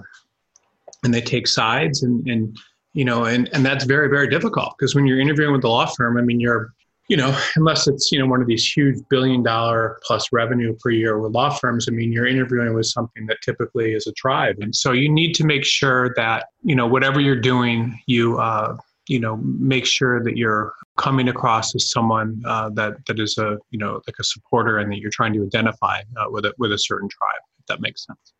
and 1.03 1.13
they 1.13 1.21
take 1.21 1.47
sides 1.47 2.03
and 2.03 2.27
and 2.27 2.57
you 2.93 3.05
know 3.05 3.25
and 3.25 3.49
and 3.53 3.65
that's 3.65 3.85
very 3.85 4.09
very 4.09 4.29
difficult 4.29 4.73
because 4.77 4.95
when 4.95 5.05
you're 5.05 5.19
interviewing 5.19 5.51
with 5.51 5.61
the 5.61 5.69
law 5.69 5.85
firm, 5.85 6.17
I 6.17 6.21
mean 6.21 6.39
you're 6.39 6.73
you 7.09 7.17
know, 7.17 7.35
unless 7.55 7.87
it's, 7.87 8.11
you 8.11 8.19
know, 8.19 8.27
one 8.27 8.39
of 8.39 8.47
these 8.47 8.71
huge 8.71 8.99
billion 9.09 9.41
dollar 9.41 9.99
plus 10.03 10.31
revenue 10.31 10.75
per 10.75 10.91
year 10.91 11.19
with 11.19 11.33
law 11.33 11.49
firms, 11.49 11.87
I 11.89 11.91
mean, 11.91 12.13
you're 12.13 12.27
interviewing 12.27 12.73
with 12.75 12.85
something 12.85 13.25
that 13.25 13.37
typically 13.43 13.93
is 13.93 14.05
a 14.05 14.13
tribe. 14.13 14.57
And 14.61 14.73
so 14.73 14.91
you 14.91 15.09
need 15.09 15.33
to 15.33 15.43
make 15.43 15.65
sure 15.65 16.13
that, 16.15 16.45
you 16.63 16.75
know, 16.75 16.87
whatever 16.87 17.19
you're 17.19 17.41
doing, 17.41 17.99
you, 18.05 18.37
uh, 18.37 18.77
you 19.09 19.19
know, 19.19 19.37
make 19.37 19.87
sure 19.87 20.23
that 20.23 20.37
you're 20.37 20.71
coming 20.97 21.29
across 21.29 21.73
as 21.73 21.89
someone 21.89 22.39
uh, 22.45 22.69
that, 22.69 22.93
that 23.07 23.19
is 23.19 23.39
a, 23.39 23.57
you 23.71 23.79
know, 23.79 23.99
like 24.05 24.15
a 24.19 24.23
supporter 24.23 24.77
and 24.77 24.91
that 24.91 24.99
you're 24.99 25.09
trying 25.09 25.33
to 25.33 25.43
identify 25.43 26.01
uh, 26.15 26.25
with, 26.29 26.45
a, 26.45 26.53
with 26.59 26.71
a 26.71 26.77
certain 26.77 27.09
tribe, 27.09 27.41
if 27.59 27.65
that 27.65 27.81
makes 27.81 28.05
sense. 28.05 28.33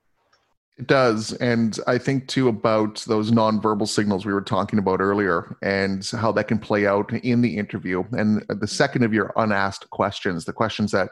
It 0.78 0.86
does. 0.86 1.34
And 1.34 1.78
I 1.88 1.98
think 1.98 2.28
too 2.28 2.50
about 2.50 3.04
those 3.08 3.32
nonverbal 3.32 3.88
signals 3.88 4.28
we 4.28 4.32
were 4.32 4.42
talking 4.42 4.78
about 4.78 5.02
earlier 5.02 5.58
and 5.64 6.08
how 6.12 6.32
that 6.34 6.48
can 6.48 6.60
play 6.60 6.86
out 6.86 7.12
in 7.12 7.42
the 7.42 7.58
interview. 7.58 8.04
And 8.12 8.46
the 8.48 8.68
second 8.68 9.04
of 9.04 9.12
your 9.12 9.34
unasked 9.38 9.90
questions, 9.90 10.46
the 10.46 10.54
questions 10.54 10.92
that 10.92 11.10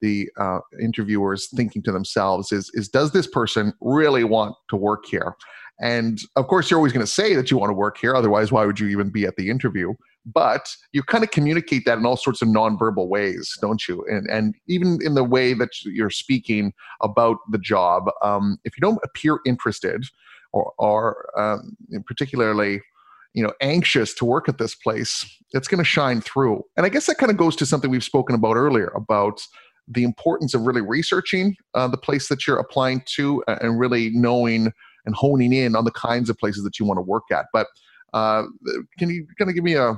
the 0.00 0.30
uh, 0.38 0.60
interviewer 0.80 1.34
is 1.34 1.48
thinking 1.48 1.82
to 1.82 1.92
themselves 1.92 2.52
is, 2.52 2.70
is 2.74 2.88
does 2.88 3.10
this 3.10 3.26
person 3.26 3.74
really 3.80 4.24
want 4.24 4.54
to 4.70 4.76
work 4.76 5.04
here? 5.04 5.34
And 5.80 6.18
of 6.36 6.46
course, 6.46 6.70
you're 6.70 6.78
always 6.78 6.92
going 6.92 7.06
to 7.06 7.10
say 7.10 7.34
that 7.34 7.50
you 7.50 7.56
want 7.56 7.70
to 7.70 7.74
work 7.74 7.98
here. 7.98 8.14
Otherwise, 8.14 8.52
why 8.52 8.66
would 8.66 8.78
you 8.78 8.88
even 8.88 9.10
be 9.10 9.24
at 9.24 9.36
the 9.36 9.48
interview? 9.50 9.94
but 10.26 10.68
you 10.92 11.02
kind 11.02 11.24
of 11.24 11.30
communicate 11.30 11.84
that 11.86 11.98
in 11.98 12.06
all 12.06 12.16
sorts 12.16 12.42
of 12.42 12.48
nonverbal 12.48 13.08
ways, 13.08 13.56
don't 13.60 13.88
you? 13.88 14.04
And 14.08 14.28
and 14.30 14.54
even 14.68 14.98
in 15.02 15.14
the 15.14 15.24
way 15.24 15.54
that 15.54 15.70
you're 15.84 16.10
speaking 16.10 16.72
about 17.02 17.38
the 17.50 17.58
job, 17.58 18.04
um, 18.22 18.58
if 18.64 18.76
you 18.76 18.80
don't 18.80 19.00
appear 19.04 19.40
interested 19.46 20.04
or, 20.52 20.72
or 20.78 21.40
um, 21.40 21.76
particularly 22.06 22.80
you 23.32 23.42
know 23.42 23.52
anxious 23.60 24.12
to 24.14 24.24
work 24.24 24.48
at 24.48 24.58
this 24.58 24.74
place 24.74 25.24
it's 25.52 25.68
going 25.68 25.78
to 25.78 25.84
shine 25.84 26.20
through 26.20 26.64
and 26.76 26.84
i 26.84 26.88
guess 26.88 27.06
that 27.06 27.16
kind 27.16 27.30
of 27.30 27.36
goes 27.36 27.54
to 27.54 27.64
something 27.64 27.88
we've 27.88 28.02
spoken 28.02 28.34
about 28.34 28.56
earlier 28.56 28.88
about 28.96 29.40
the 29.86 30.02
importance 30.02 30.52
of 30.52 30.62
really 30.62 30.80
researching 30.80 31.54
uh, 31.74 31.86
the 31.86 31.96
place 31.96 32.28
that 32.28 32.44
you're 32.44 32.58
applying 32.58 33.00
to 33.06 33.40
and 33.46 33.78
really 33.78 34.10
knowing 34.10 34.72
and 35.06 35.14
honing 35.14 35.52
in 35.52 35.74
on 35.76 35.84
the 35.84 35.90
kinds 35.92 36.28
of 36.30 36.38
places 36.38 36.64
that 36.64 36.78
you 36.78 36.86
want 36.86 36.98
to 36.98 37.02
work 37.02 37.24
at 37.30 37.46
but 37.52 37.66
uh, 38.12 38.44
can 38.98 39.08
you 39.08 39.26
kind 39.38 39.48
of 39.48 39.54
give 39.54 39.64
me 39.64 39.74
a, 39.74 39.96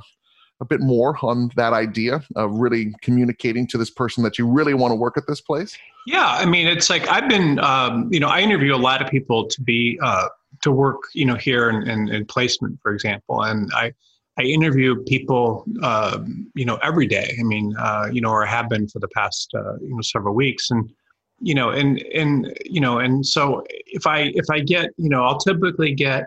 a 0.61 0.65
bit 0.65 0.81
more 0.81 1.17
on 1.23 1.51
that 1.57 1.73
idea 1.73 2.23
of 2.37 2.53
really 2.53 2.95
communicating 3.03 3.67
to 3.67 3.79
this 3.79 3.91
person 3.91 4.23
that 4.23 4.39
you 4.39 4.47
really 4.47 4.75
want 4.75 4.93
to 4.93 4.97
work 4.97 5.17
at 5.17 5.25
this 5.27 5.41
place? 5.41 5.77
Yeah, 6.07 6.27
I 6.27 6.47
mean, 6.47 6.67
it's 6.67 6.91
like 6.91 7.09
I've 7.09 7.29
been, 7.29 7.59
um, 7.61 8.09
you 8.13 8.21
know, 8.21 8.29
I 8.29 8.41
interview 8.41 8.75
a 8.75 8.77
lot 8.77 9.03
of 9.03 9.11
people 9.11 9.47
to 9.49 9.61
be 9.61 9.99
uh, 10.03 10.29
to 10.63 10.71
work, 10.71 11.01
you 11.15 11.25
know, 11.25 11.35
here 11.35 11.69
in, 11.71 11.89
in, 11.89 12.09
in, 12.09 12.27
placement, 12.27 12.79
for 12.83 12.93
example, 12.93 13.43
and 13.43 13.71
I 13.75 13.93
I 14.39 14.43
interview 14.43 15.03
people, 15.05 15.65
uh, 15.83 16.19
you 16.55 16.65
know, 16.65 16.77
every 16.83 17.07
day. 17.07 17.37
I 17.39 17.43
mean, 17.43 17.75
uh, 17.79 18.09
you 18.11 18.21
know, 18.21 18.31
or 18.31 18.47
have 18.47 18.69
been 18.69 18.89
for 18.89 18.99
the 18.99 19.09
past, 19.09 19.53
uh, 19.55 19.75
you 19.81 19.95
know, 19.95 20.01
several 20.01 20.35
weeks, 20.35 20.71
and 20.71 20.91
you 21.43 21.55
know, 21.55 21.71
and 21.71 21.99
and 22.15 22.57
you 22.65 22.81
know, 22.81 22.99
and 22.99 23.27
so 23.27 23.65
if 23.69 24.07
I 24.07 24.33
if 24.35 24.47
I 24.51 24.61
get, 24.61 24.91
you 24.97 25.09
know, 25.09 25.25
I'll 25.25 25.39
typically 25.39 25.95
get 25.95 26.27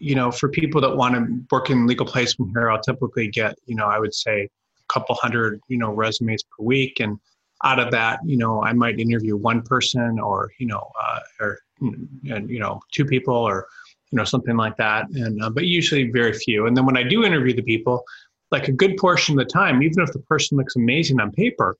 you 0.00 0.14
know, 0.14 0.30
for 0.30 0.48
people 0.48 0.80
that 0.80 0.96
want 0.96 1.14
to 1.14 1.44
work 1.50 1.70
in 1.70 1.86
legal 1.86 2.06
placement 2.06 2.52
here, 2.54 2.70
I'll 2.70 2.80
typically 2.80 3.28
get, 3.28 3.56
you 3.66 3.74
know, 3.74 3.86
I 3.86 3.98
would 3.98 4.14
say 4.14 4.42
a 4.44 4.92
couple 4.92 5.14
hundred, 5.16 5.60
you 5.68 5.78
know, 5.78 5.92
resumes 5.92 6.42
per 6.42 6.64
week. 6.64 7.00
And 7.00 7.18
out 7.64 7.78
of 7.78 7.90
that, 7.92 8.20
you 8.24 8.36
know, 8.36 8.62
I 8.62 8.72
might 8.72 9.00
interview 9.00 9.36
one 9.36 9.62
person 9.62 10.18
or, 10.18 10.50
you 10.58 10.66
know, 10.66 10.90
uh, 11.02 11.20
or, 11.40 11.58
and, 11.80 12.50
you 12.50 12.60
know, 12.60 12.80
two 12.92 13.04
people 13.04 13.34
or, 13.34 13.66
you 14.10 14.16
know, 14.16 14.24
something 14.24 14.56
like 14.56 14.76
that. 14.76 15.08
And, 15.10 15.42
uh, 15.42 15.50
but 15.50 15.64
usually 15.64 16.10
very 16.10 16.32
few. 16.32 16.66
And 16.66 16.76
then 16.76 16.86
when 16.86 16.96
I 16.96 17.02
do 17.02 17.24
interview 17.24 17.54
the 17.54 17.62
people, 17.62 18.04
like 18.50 18.68
a 18.68 18.72
good 18.72 18.96
portion 18.98 19.38
of 19.38 19.44
the 19.44 19.52
time, 19.52 19.82
even 19.82 20.02
if 20.02 20.12
the 20.12 20.20
person 20.20 20.56
looks 20.56 20.76
amazing 20.76 21.20
on 21.20 21.32
paper, 21.32 21.76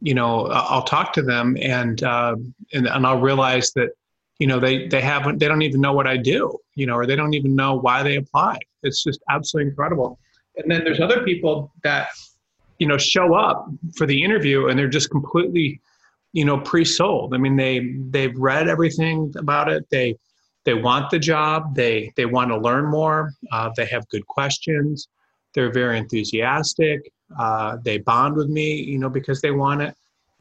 you 0.00 0.14
know, 0.14 0.46
I'll 0.46 0.82
talk 0.82 1.12
to 1.14 1.22
them 1.22 1.56
and, 1.60 2.02
uh, 2.02 2.36
and, 2.72 2.86
and 2.86 3.06
I'll 3.06 3.20
realize 3.20 3.72
that, 3.72 3.90
you 4.38 4.46
know 4.46 4.60
they 4.60 4.86
they 4.88 5.00
haven't 5.00 5.38
they 5.38 5.48
don't 5.48 5.62
even 5.62 5.80
know 5.80 5.94
what 5.94 6.06
i 6.06 6.14
do 6.14 6.58
you 6.74 6.84
know 6.84 6.92
or 6.92 7.06
they 7.06 7.16
don't 7.16 7.32
even 7.32 7.56
know 7.56 7.74
why 7.76 8.02
they 8.02 8.16
applied 8.16 8.60
it's 8.86 9.02
just 9.02 9.22
absolutely 9.28 9.70
incredible. 9.70 10.18
And 10.56 10.70
then 10.70 10.84
there's 10.84 11.00
other 11.00 11.22
people 11.22 11.72
that 11.82 12.08
you 12.78 12.86
know 12.86 12.98
show 12.98 13.34
up 13.34 13.66
for 13.96 14.06
the 14.06 14.22
interview 14.22 14.68
and 14.68 14.78
they're 14.78 14.88
just 14.88 15.10
completely 15.10 15.80
you 16.32 16.44
know 16.44 16.58
pre-sold. 16.58 17.34
I 17.34 17.38
mean 17.38 17.56
they 17.56 17.96
they've 18.10 18.36
read 18.36 18.68
everything 18.68 19.32
about 19.36 19.70
it. 19.70 19.86
They 19.90 20.16
they 20.64 20.74
want 20.74 21.10
the 21.10 21.18
job. 21.18 21.74
They 21.74 22.12
they 22.16 22.26
want 22.26 22.50
to 22.50 22.58
learn 22.58 22.86
more. 22.86 23.32
Uh, 23.52 23.70
they 23.76 23.86
have 23.86 24.08
good 24.08 24.26
questions. 24.26 25.08
They're 25.54 25.72
very 25.72 25.98
enthusiastic 25.98 27.12
uh, 27.38 27.76
they 27.84 27.98
bond 27.98 28.34
with 28.36 28.48
me 28.48 28.74
you 28.74 28.98
know 28.98 29.08
because 29.08 29.40
they 29.40 29.50
want 29.50 29.82
it 29.82 29.94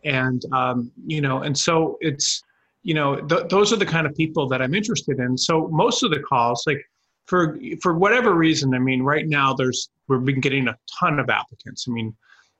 and 0.03 0.43
um, 0.51 0.91
you 1.05 1.21
know 1.21 1.43
and 1.43 1.57
so 1.57 1.97
it's 2.01 2.43
you 2.85 2.93
know, 2.93 3.19
th- 3.19 3.49
those 3.49 3.73
are 3.73 3.77
the 3.77 3.85
kind 3.85 4.05
of 4.05 4.15
people 4.15 4.47
that 4.47 4.61
I'm 4.61 4.75
interested 4.75 5.19
in. 5.19 5.37
So 5.39 5.67
most 5.69 6.03
of 6.03 6.11
the 6.11 6.19
calls, 6.19 6.63
like 6.67 6.85
for 7.25 7.57
for 7.81 7.97
whatever 7.97 8.35
reason, 8.35 8.75
I 8.75 8.79
mean, 8.79 9.01
right 9.01 9.27
now 9.27 9.55
there's 9.55 9.89
we've 10.07 10.23
been 10.23 10.39
getting 10.39 10.67
a 10.67 10.77
ton 10.99 11.19
of 11.19 11.27
applicants. 11.27 11.87
I 11.89 11.91
mean, 11.91 12.15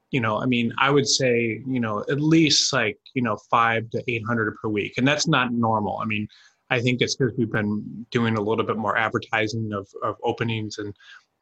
you 0.09 0.19
know, 0.19 0.41
I 0.41 0.47
mean, 0.47 0.73
I 0.79 0.89
would 0.89 1.07
say, 1.07 1.61
you 1.67 1.79
know, 1.79 2.03
at 2.09 2.19
least 2.19 2.73
like 2.73 2.97
you 3.13 3.21
know 3.21 3.37
five 3.51 3.87
to 3.91 4.03
eight 4.07 4.23
hundred 4.27 4.55
per 4.59 4.67
week, 4.67 4.93
and 4.97 5.07
that's 5.07 5.27
not 5.27 5.53
normal. 5.53 5.99
I 6.01 6.05
mean, 6.05 6.27
I 6.71 6.81
think 6.81 7.01
it's 7.01 7.15
because 7.15 7.37
we've 7.37 7.51
been 7.51 8.07
doing 8.09 8.35
a 8.35 8.41
little 8.41 8.65
bit 8.65 8.77
more 8.77 8.97
advertising 8.97 9.71
of 9.73 9.87
of 10.03 10.15
openings 10.23 10.79
and 10.79 10.91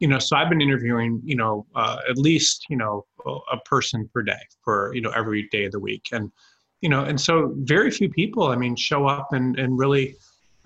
you 0.04 0.08
know 0.12 0.18
so 0.18 0.36
i've 0.36 0.50
been 0.50 0.60
interviewing 0.68 1.12
you 1.24 1.36
know 1.36 1.66
uh, 1.74 1.98
at 2.10 2.18
least 2.18 2.66
you 2.68 2.76
know 2.76 3.04
a 3.56 3.58
person 3.64 4.08
per 4.12 4.22
day 4.22 4.42
for 4.64 4.76
you 4.94 5.00
know 5.00 5.12
every 5.20 5.42
day 5.54 5.64
of 5.64 5.72
the 5.72 5.80
week 5.80 6.08
and 6.12 6.30
you 6.84 6.90
know, 6.90 7.04
and 7.04 7.18
so 7.18 7.54
very 7.60 7.90
few 7.90 8.10
people, 8.10 8.48
I 8.48 8.56
mean, 8.56 8.76
show 8.76 9.06
up 9.06 9.32
and, 9.32 9.58
and 9.58 9.78
really 9.78 10.16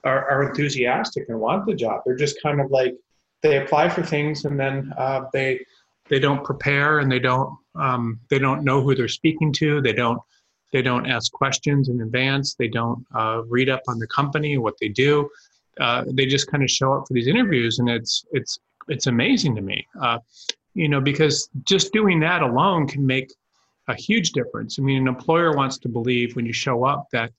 are, 0.03 0.29
are 0.29 0.49
enthusiastic 0.49 1.29
and 1.29 1.39
want 1.39 1.65
the 1.65 1.75
job. 1.75 2.03
They're 2.05 2.17
just 2.17 2.43
kind 2.43 2.61
of 2.61 2.73
like, 2.73 2.97
they 3.41 3.63
apply 3.63 3.89
for 3.89 4.03
things 4.03 4.45
and 4.45 4.59
then 4.59 4.93
uh, 4.99 5.27
they, 5.33 5.65
they 6.09 6.19
don't 6.19 6.43
prepare 6.43 6.99
and 6.99 7.11
they 7.11 7.21
don't, 7.21 7.57
um, 7.77 8.19
they 8.31 8.41
don't 8.41 8.65
know 8.65 8.83
who 8.83 8.97
they're 8.97 9.07
speaking 9.07 9.53
to. 9.53 9.81
They 9.81 9.93
don't, 9.93 10.19
they 10.73 10.83
don't 10.83 11.07
ask 11.07 11.31
questions 11.31 11.89
in 11.89 12.01
advance. 12.01 12.55
They 12.55 12.67
don't 12.67 13.07
uh, 13.15 13.43
read 13.47 13.69
up 13.69 13.83
on 13.87 14.01
the 14.01 14.09
company 14.09 14.59
what 14.59 14.75
they 14.81 14.89
do. 14.89 15.31
Uh, 15.79 16.03
they 16.09 16.27
just 16.27 16.51
kind 16.51 16.65
of 16.65 16.71
show 16.71 16.95
up 16.95 17.05
for 17.07 17.15
these 17.15 17.29
interviews, 17.29 17.79
and 17.79 17.89
it's 17.89 18.25
it's 18.33 18.59
it's 18.89 19.07
amazing 19.07 19.55
to 19.57 19.63
me, 19.63 19.87
uh, 20.01 20.19
you 20.75 20.89
know, 20.89 21.01
because 21.01 21.49
just 21.65 21.93
doing 21.93 22.21
that 22.21 22.43
alone 22.43 22.87
can 22.87 23.07
make 23.07 23.33
a 23.89 23.95
huge 23.95 24.33
difference. 24.33 24.79
I 24.79 24.83
mean, 24.83 24.99
an 24.99 25.09
employer 25.09 25.53
wants 25.53 25.79
to 25.79 25.89
believe 25.89 26.37
when 26.37 26.47
you 26.47 26.53
show 26.53 26.85
up 26.85 27.07
that 27.13 27.33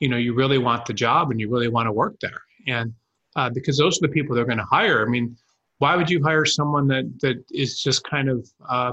you 0.00 0.08
know 0.08 0.16
you 0.16 0.34
really 0.34 0.58
want 0.58 0.84
the 0.86 0.92
job 0.92 1.30
and 1.30 1.40
you 1.40 1.50
really 1.50 1.68
want 1.68 1.86
to 1.86 1.92
work 1.92 2.14
there, 2.20 2.40
and 2.66 2.92
uh, 3.36 3.50
because 3.50 3.78
those 3.78 3.98
are 3.98 4.06
the 4.06 4.12
people 4.12 4.34
they're 4.34 4.44
going 4.44 4.58
to 4.58 4.64
hire. 4.64 5.04
I 5.04 5.08
mean, 5.08 5.36
why 5.78 5.96
would 5.96 6.10
you 6.10 6.22
hire 6.22 6.44
someone 6.44 6.86
that 6.88 7.04
that 7.20 7.44
is 7.50 7.80
just 7.82 8.04
kind 8.04 8.28
of 8.28 8.48
uh, 8.68 8.92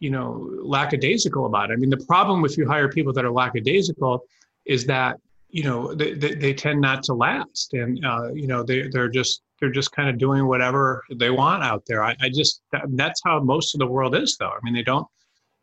you 0.00 0.10
know 0.10 0.50
lackadaisical 0.62 1.46
about 1.46 1.70
it? 1.70 1.74
I 1.74 1.76
mean, 1.76 1.90
the 1.90 2.04
problem 2.04 2.44
if 2.44 2.56
you 2.56 2.66
hire 2.66 2.88
people 2.88 3.12
that 3.12 3.24
are 3.24 3.30
lackadaisical 3.30 4.24
is 4.64 4.86
that 4.86 5.20
you 5.50 5.62
know 5.62 5.94
they, 5.94 6.14
they, 6.14 6.34
they 6.34 6.52
tend 6.52 6.80
not 6.80 7.04
to 7.04 7.14
last, 7.14 7.74
and 7.74 8.04
uh, 8.04 8.32
you 8.32 8.46
know 8.46 8.62
they 8.62 8.88
they're 8.88 9.08
just 9.08 9.42
they're 9.60 9.70
just 9.70 9.92
kind 9.92 10.08
of 10.08 10.18
doing 10.18 10.46
whatever 10.46 11.02
they 11.14 11.30
want 11.30 11.62
out 11.62 11.84
there. 11.86 12.02
I, 12.02 12.16
I 12.20 12.28
just 12.28 12.62
that, 12.72 12.84
that's 12.90 13.20
how 13.24 13.40
most 13.40 13.74
of 13.74 13.78
the 13.78 13.86
world 13.86 14.14
is, 14.14 14.36
though. 14.38 14.50
I 14.50 14.58
mean, 14.62 14.74
they 14.74 14.82
don't 14.82 15.06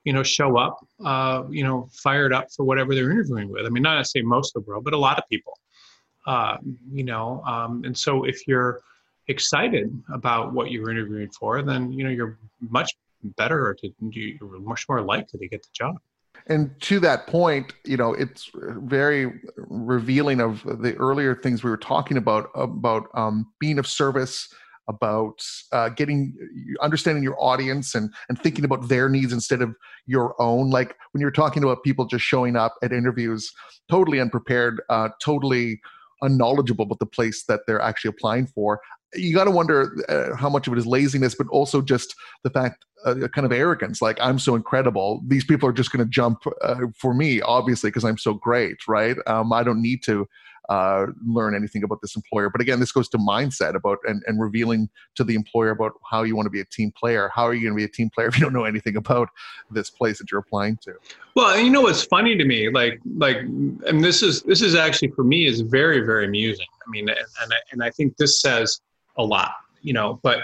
you 0.03 0.13
know, 0.13 0.23
show 0.23 0.57
up, 0.57 0.85
uh, 1.05 1.43
you 1.49 1.63
know, 1.63 1.87
fired 1.91 2.33
up 2.33 2.47
for 2.55 2.63
whatever 2.63 2.95
they're 2.95 3.11
interviewing 3.11 3.49
with. 3.49 3.65
I 3.65 3.69
mean, 3.69 3.83
not 3.83 3.97
to 3.97 4.05
say 4.05 4.21
most 4.21 4.55
of 4.55 4.63
the 4.63 4.69
world, 4.69 4.83
but 4.83 4.93
a 4.93 4.97
lot 4.97 5.17
of 5.17 5.23
people, 5.29 5.53
uh, 6.25 6.57
you 6.91 7.03
know. 7.03 7.41
Um, 7.45 7.83
and 7.85 7.97
so 7.97 8.23
if 8.23 8.47
you're 8.47 8.81
excited 9.27 9.91
about 10.11 10.53
what 10.53 10.71
you're 10.71 10.89
interviewing 10.89 11.29
for, 11.29 11.61
then, 11.61 11.91
you 11.91 12.03
know, 12.03 12.09
you're 12.09 12.39
much 12.59 12.91
better 13.37 13.75
to, 13.79 13.91
you're 14.11 14.59
much 14.59 14.89
more 14.89 15.01
likely 15.01 15.39
to 15.39 15.47
get 15.47 15.61
the 15.61 15.69
job. 15.73 15.97
And 16.47 16.79
to 16.81 16.99
that 17.01 17.27
point, 17.27 17.73
you 17.85 17.97
know, 17.97 18.13
it's 18.13 18.49
very 18.53 19.41
revealing 19.55 20.41
of 20.41 20.63
the 20.63 20.95
earlier 20.95 21.35
things 21.35 21.63
we 21.63 21.69
were 21.69 21.77
talking 21.77 22.17
about, 22.17 22.49
about 22.55 23.07
um, 23.13 23.51
being 23.59 23.79
of 23.79 23.87
service, 23.87 24.53
about 24.87 25.43
uh, 25.71 25.89
getting 25.89 26.35
understanding 26.81 27.23
your 27.23 27.41
audience 27.41 27.95
and 27.95 28.11
and 28.29 28.39
thinking 28.41 28.65
about 28.65 28.89
their 28.89 29.07
needs 29.07 29.31
instead 29.31 29.61
of 29.61 29.75
your 30.05 30.39
own. 30.41 30.69
Like 30.69 30.95
when 31.11 31.21
you're 31.21 31.31
talking 31.31 31.63
about 31.63 31.83
people 31.83 32.05
just 32.05 32.25
showing 32.25 32.55
up 32.55 32.75
at 32.83 32.91
interviews 32.91 33.51
totally 33.89 34.19
unprepared 34.19 34.81
uh, 34.89 35.09
totally 35.21 35.79
unknowledgeable 36.21 36.85
about 36.85 36.99
the 36.99 37.05
place 37.05 37.45
that 37.45 37.61
they're 37.65 37.81
actually 37.81 38.09
applying 38.09 38.47
for 38.47 38.79
you 39.13 39.33
got 39.33 39.45
to 39.45 39.51
wonder 39.51 39.95
uh, 40.09 40.35
how 40.35 40.49
much 40.49 40.67
of 40.67 40.73
it 40.73 40.79
is 40.79 40.85
laziness 40.85 41.35
but 41.35 41.47
also 41.47 41.81
just 41.81 42.15
the 42.43 42.49
fact 42.49 42.85
uh, 43.05 43.27
kind 43.33 43.45
of 43.45 43.51
arrogance 43.51 44.01
like 44.01 44.17
i'm 44.21 44.39
so 44.39 44.55
incredible 44.55 45.21
these 45.27 45.43
people 45.43 45.67
are 45.67 45.73
just 45.73 45.91
going 45.91 46.03
to 46.03 46.09
jump 46.09 46.43
uh, 46.61 46.75
for 46.97 47.13
me 47.13 47.41
obviously 47.41 47.89
because 47.89 48.05
i'm 48.05 48.17
so 48.17 48.33
great 48.33 48.77
right 48.87 49.17
um, 49.27 49.51
i 49.51 49.63
don't 49.63 49.81
need 49.81 50.03
to 50.03 50.27
uh, 50.71 51.07
learn 51.27 51.53
anything 51.53 51.83
about 51.83 51.99
this 52.01 52.15
employer. 52.15 52.49
But 52.49 52.61
again, 52.61 52.79
this 52.79 52.93
goes 52.93 53.09
to 53.09 53.17
mindset 53.17 53.75
about 53.75 53.97
and, 54.05 54.23
and 54.25 54.39
revealing 54.39 54.89
to 55.15 55.25
the 55.25 55.35
employer 55.35 55.71
about 55.71 55.91
how 56.09 56.23
you 56.23 56.33
want 56.35 56.45
to 56.45 56.49
be 56.49 56.61
a 56.61 56.65
team 56.65 56.93
player. 56.97 57.29
How 57.33 57.43
are 57.43 57.53
you 57.53 57.61
going 57.61 57.73
to 57.73 57.77
be 57.77 57.83
a 57.83 57.89
team 57.89 58.09
player 58.09 58.27
if 58.29 58.37
you 58.37 58.43
don't 58.43 58.53
know 58.53 58.63
anything 58.63 58.95
about 58.95 59.27
this 59.69 59.89
place 59.89 60.17
that 60.19 60.31
you're 60.31 60.39
applying 60.39 60.77
to? 60.83 60.93
Well, 61.35 61.59
you 61.59 61.69
know 61.69 61.81
what's 61.81 62.03
funny 62.03 62.37
to 62.37 62.45
me, 62.45 62.69
like 62.69 62.99
like, 63.17 63.37
and 63.37 64.01
this 64.01 64.23
is 64.23 64.43
this 64.43 64.61
is 64.61 64.75
actually 64.75 65.11
for 65.11 65.25
me 65.25 65.45
is 65.45 65.59
very 65.61 66.01
very 66.05 66.25
amusing. 66.25 66.67
I 66.87 66.89
mean, 66.89 67.09
and 67.09 67.17
and 67.17 67.53
I, 67.53 67.57
and 67.71 67.83
I 67.83 67.89
think 67.89 68.15
this 68.15 68.41
says 68.41 68.79
a 69.21 69.25
lot, 69.25 69.53
you 69.81 69.93
know. 69.93 70.19
But 70.23 70.39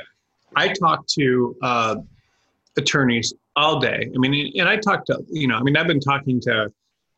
I 0.56 0.70
talk 0.70 1.06
to 1.08 1.56
uh, 1.62 1.96
attorneys 2.78 3.34
all 3.56 3.80
day. 3.80 4.10
I 4.14 4.18
mean, 4.18 4.54
and 4.60 4.70
I 4.70 4.78
talk 4.78 5.06
to 5.06 5.24
you 5.30 5.48
know, 5.48 5.56
I 5.56 5.62
mean, 5.62 5.76
I've 5.78 5.88
been 5.88 6.00
talking 6.00 6.40
to 6.42 6.72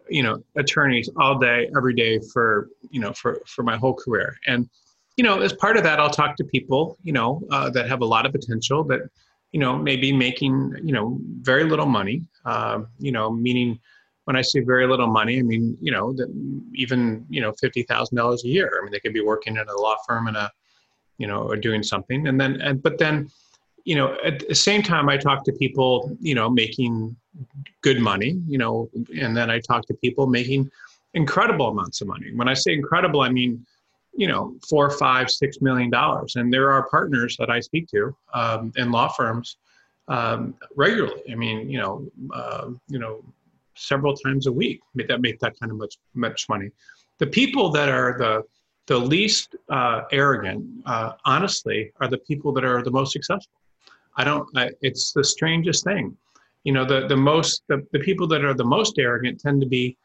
you 0.10 0.24
know 0.24 0.44
attorneys 0.56 1.10
all 1.18 1.38
day 1.38 1.70
every 1.76 1.94
day 1.94 2.20
for 2.34 2.70
you 2.90 3.00
know 3.00 3.14
for 3.14 3.42
for 3.46 3.64
my 3.64 3.78
whole 3.78 3.94
career 3.94 4.38
and 4.48 4.70
you 5.16 5.24
know 5.24 5.40
as 5.42 5.54
part 5.54 5.78
of 5.78 5.84
that 5.84 6.00
i'll 6.00 6.10
talk 6.10 6.36
to 6.36 6.44
people 6.44 6.98
you 7.04 7.14
know 7.14 7.42
uh, 7.52 7.70
that 7.70 7.88
have 7.88 8.02
a 8.02 8.06
lot 8.06 8.26
of 8.26 8.32
potential 8.32 8.84
that 8.84 9.02
you 9.52 9.60
know 9.60 9.78
maybe 9.78 10.12
making 10.12 10.74
you 10.84 10.94
know 10.94 11.20
very 11.42 11.64
little 11.64 11.86
money 11.86 12.24
uh, 12.46 12.80
you 12.98 13.12
know 13.12 13.30
meaning 13.32 13.80
when 14.26 14.36
i 14.36 14.42
say 14.42 14.60
very 14.60 14.88
little 14.88 15.08
money 15.08 15.40
i 15.40 15.42
mean 15.42 15.78
you 15.82 15.92
know 15.92 16.14
that 16.14 16.30
even 16.74 17.26
you 17.30 17.42
know 17.42 17.52
$50000 17.52 18.44
a 18.44 18.48
year 18.48 18.80
i 18.80 18.84
mean 18.84 18.92
they 18.92 19.00
could 19.00 19.14
be 19.14 19.22
working 19.22 19.56
in 19.56 19.68
a 19.68 19.82
law 19.82 19.96
firm 20.08 20.28
and 20.28 20.38
a 20.38 20.52
you 21.20 21.28
know 21.28 21.44
or 21.44 21.56
doing 21.56 21.84
something 21.84 22.28
and 22.28 22.42
then 22.42 22.60
and 22.62 22.82
but 22.82 22.98
then 22.98 23.30
you 23.90 23.96
know, 23.96 24.18
at 24.24 24.48
the 24.48 24.54
same 24.54 24.84
time, 24.84 25.10
I 25.10 25.18
talk 25.18 25.44
to 25.46 25.52
people, 25.52 26.16
you 26.20 26.36
know, 26.36 26.48
making 26.48 27.16
good 27.82 28.00
money, 28.00 28.40
you 28.48 28.58
know, 28.58 28.90
and 29.20 29.36
then 29.36 29.50
I 29.50 29.60
talk 29.60 29.86
to 29.88 29.94
people 29.96 30.28
making 30.28 30.70
incredible 31.14 31.70
amounts 31.70 32.02
of 32.02 32.08
money. 32.08 32.32
When 32.36 32.48
I 32.48 32.54
say 32.54 32.74
incredible, 32.74 33.22
I 33.22 33.30
mean, 33.30 33.66
you 34.14 34.28
know, 34.28 34.56
four, 34.70 34.92
five, 34.92 35.32
six 35.32 35.62
million 35.62 35.90
dollars. 35.90 36.36
And 36.36 36.54
there 36.54 36.72
are 36.72 36.88
partners 36.90 37.36
that 37.38 37.50
I 37.50 37.60
speak 37.62 37.88
to 37.90 38.16
um, 38.34 38.72
in 38.76 38.92
law 38.92 39.08
firms 39.08 39.58
um, 40.08 40.56
regularly. 40.76 41.24
I 41.32 41.36
mean, 41.36 41.70
you 41.70 41.80
know, 41.80 42.08
uh, 42.34 42.70
you 42.90 43.00
know, 43.00 43.24
several 43.76 44.14
times 44.14 44.46
a 44.48 44.52
week 44.52 44.82
that 44.96 45.22
make 45.22 45.40
that 45.40 45.58
kind 45.60 45.72
of 45.72 45.80
much 45.80 45.98
much 46.14 46.50
money. 46.50 46.70
The 47.20 47.28
people 47.28 47.70
that 47.70 47.90
are 47.90 48.18
the 48.18 48.44
the 48.90 48.98
least 48.98 49.56
uh, 49.70 50.02
arrogant, 50.12 50.66
uh, 50.88 51.14
honestly, 51.24 51.92
are 52.02 52.08
the 52.08 52.18
people 52.18 52.52
that 52.54 52.66
are 52.66 52.82
the 52.82 52.90
most 52.90 53.14
successful. 53.14 53.54
I 54.18 54.24
don't. 54.24 54.46
I, 54.58 54.72
it's 54.82 55.14
the 55.14 55.24
strangest 55.24 55.84
thing. 55.86 56.18
You 56.64 56.74
know, 56.74 56.84
the 56.84 57.08
the 57.08 57.16
most 57.16 57.62
the, 57.70 57.86
the 57.94 58.00
people 58.00 58.28
that 58.28 58.44
are 58.44 58.56
the 58.56 58.66
most 58.66 58.98
arrogant 58.98 59.40
tend 59.40 59.62
to 59.62 59.68
be, 59.68 59.96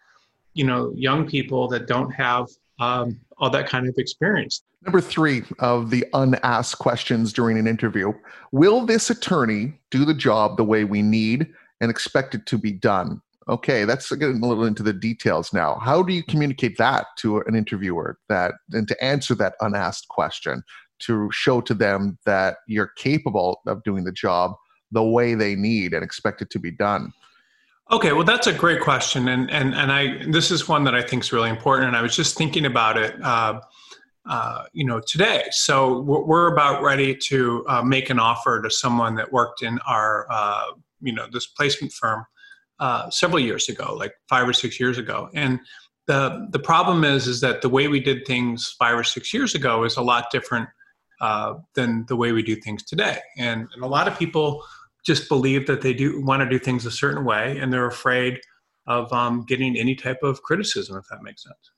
you 0.53 0.65
know, 0.65 0.93
young 0.95 1.27
people 1.27 1.67
that 1.69 1.87
don't 1.87 2.11
have 2.11 2.47
um, 2.79 3.19
all 3.39 3.49
that 3.51 3.67
kind 3.67 3.89
of 3.89 3.95
experience. 3.97 4.63
Number 4.83 5.01
three 5.01 5.43
of 5.61 5.89
the 5.89 6.05
unasked 6.13 6.79
questions 6.79 7.33
during 7.33 7.59
an 7.59 7.67
interview 7.67 8.13
Will 8.53 8.85
this 8.85 9.09
attorney 9.09 9.73
do 9.91 10.05
the 10.05 10.15
job 10.15 10.59
the 10.59 10.65
way 10.65 10.85
we 10.85 11.01
need 11.01 11.49
and 11.81 11.91
expect 11.91 12.35
it 12.35 12.45
to 12.47 12.59
be 12.59 12.71
done? 12.71 13.23
Okay, 13.49 13.85
that's 13.85 14.11
getting 14.11 14.43
a 14.43 14.47
little 14.47 14.65
into 14.65 14.83
the 14.83 14.93
details 14.93 15.53
now. 15.53 15.79
How 15.83 16.03
do 16.03 16.15
you 16.15 16.23
communicate 16.23 16.79
that 16.79 17.07
to 17.19 17.41
an 17.47 17.55
interviewer 17.55 18.19
that 18.29 18.53
and 18.73 18.89
to 18.89 19.05
answer 19.05 19.35
that 19.35 19.55
unasked 19.61 20.09
question 20.09 20.63
to 21.01 21.29
show 21.31 21.61
to 21.61 21.75
them 21.75 22.19
that 22.25 22.59
you're 22.67 22.93
capable 22.97 23.61
of 23.67 23.83
doing 23.83 24.05
the 24.05 24.13
job 24.13 24.53
the 24.93 25.03
way 25.03 25.35
they 25.35 25.55
need 25.55 25.93
and 25.93 26.03
expect 26.03 26.41
it 26.41 26.49
to 26.51 26.59
be 26.59 26.71
done? 26.71 27.13
Okay, 27.91 28.13
well, 28.13 28.25
that's 28.25 28.47
a 28.47 28.53
great 28.53 28.81
question, 28.81 29.29
and 29.29 29.51
and 29.51 29.75
and 29.75 29.93
I 29.93 30.25
this 30.31 30.51
is 30.51 30.67
one 30.67 30.85
that 30.85 30.95
I 30.95 31.03
think 31.03 31.23
is 31.23 31.33
really 31.33 31.51
important, 31.51 31.89
and 31.89 31.97
I 31.97 32.01
was 32.01 32.17
just 32.17 32.39
thinking 32.39 32.65
about 32.65 32.97
it, 32.97 33.15
uh, 33.23 33.61
uh, 34.27 34.65
you 34.73 34.87
know, 34.87 35.03
today. 35.07 35.45
So 35.51 36.01
we're 36.01 36.51
about 36.51 36.83
ready 36.83 37.15
to 37.15 37.63
uh, 37.69 37.83
make 37.83 38.09
an 38.09 38.19
offer 38.19 38.63
to 38.63 38.71
someone 38.71 39.15
that 39.17 39.31
worked 39.31 39.61
in 39.61 39.79
our, 39.87 40.27
uh, 40.31 40.71
you 41.03 41.13
know, 41.13 41.27
this 41.31 41.47
placement 41.47 41.93
firm 41.93 42.25
uh, 42.81 43.11
several 43.11 43.41
years 43.41 43.69
ago, 43.69 43.95
like 43.97 44.13
five 44.29 44.49
or 44.49 44.53
six 44.53 44.79
years 44.81 44.99
ago, 44.99 45.29
and 45.35 45.61
the 46.07 46.49
the 46.51 46.59
problem 46.59 47.05
is 47.05 47.27
is 47.27 47.41
that 47.41 47.63
the 47.63 47.69
way 47.69 47.89
we 47.89 48.01
did 48.01 48.27
things 48.27 48.75
five 48.79 48.99
or 48.99 49.05
six 49.05 49.33
years 49.33 49.55
ago 49.55 49.85
is 49.85 49.97
a 49.97 50.03
lot 50.03 50.27
different 50.31 50.69
uh, 51.21 51.55
than 51.75 52.05
the 52.09 52.17
way 52.17 52.33
we 52.33 52.43
do 52.43 52.57
things 52.57 52.83
today, 52.83 53.19
and, 53.39 53.69
and 53.75 53.83
a 53.83 53.87
lot 53.87 54.09
of 54.09 54.19
people 54.19 54.63
just 55.05 55.29
believe 55.29 55.67
that 55.67 55.83
they 55.83 55.93
do 55.93 56.21
want 56.23 56.43
to 56.43 56.49
do 56.49 56.59
things 56.59 56.87
a 56.87 56.91
certain 56.91 57.25
way 57.25 57.59
and 57.59 57.73
they're 57.73 57.87
afraid 57.87 58.41
of 58.87 59.13
um, 59.13 59.45
getting 59.47 59.77
any 59.77 59.95
type 59.95 60.23
of 60.23 60.43
criticism 60.43 60.97
if 60.97 61.05
that 61.11 61.23
makes 61.23 61.43
sense. 61.45 61.71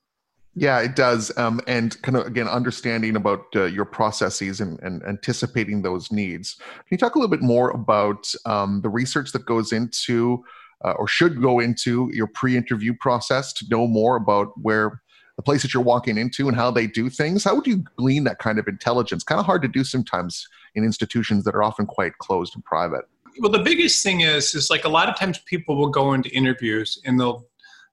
Yeah 0.54 0.80
it 0.80 0.96
does. 0.96 1.36
Um, 1.36 1.60
and 1.66 2.00
kind 2.02 2.16
of 2.16 2.26
again 2.26 2.48
understanding 2.48 3.16
about 3.16 3.44
uh, 3.54 3.64
your 3.64 3.84
processes 3.84 4.60
and, 4.60 4.80
and, 4.80 5.02
anticipating 5.04 5.82
those 5.82 6.10
needs. 6.10 6.54
Can 6.54 6.84
you 6.92 6.98
talk 6.98 7.14
a 7.14 7.18
little 7.18 7.30
bit 7.30 7.42
more 7.42 7.70
about 7.70 8.32
um, 8.46 8.80
the 8.80 8.88
research 8.88 9.32
that 9.32 9.44
goes 9.44 9.72
into 9.72 10.44
uh, 10.84 10.92
or 10.92 11.06
should 11.06 11.40
go 11.40 11.60
into 11.60 12.10
your 12.12 12.26
pre-interview 12.26 12.94
process 13.00 13.52
to 13.54 13.66
know 13.68 13.86
more 13.86 14.16
about 14.16 14.52
where 14.60 15.00
the 15.36 15.42
place 15.42 15.62
that 15.62 15.74
you're 15.74 15.82
walking 15.82 16.16
into 16.16 16.48
and 16.48 16.56
how 16.56 16.70
they 16.70 16.86
do 16.86 17.10
things. 17.10 17.44
How 17.44 17.54
would 17.54 17.66
you 17.66 17.84
glean 17.96 18.24
that 18.24 18.38
kind 18.38 18.58
of 18.58 18.66
intelligence? 18.66 19.22
Kind 19.22 19.38
of 19.38 19.46
hard 19.46 19.62
to 19.62 19.68
do 19.68 19.84
sometimes 19.84 20.46
in 20.74 20.84
institutions 20.84 21.44
that 21.44 21.54
are 21.54 21.62
often 21.62 21.86
quite 21.86 22.16
closed 22.18 22.54
and 22.54 22.64
private. 22.64 23.04
Well 23.40 23.52
the 23.52 23.58
biggest 23.58 24.02
thing 24.02 24.22
is 24.22 24.54
is 24.54 24.70
like 24.70 24.84
a 24.84 24.88
lot 24.88 25.10
of 25.10 25.18
times 25.18 25.38
people 25.44 25.76
will 25.76 25.90
go 25.90 26.14
into 26.14 26.30
interviews 26.30 26.98
and 27.04 27.20
they'll 27.20 27.46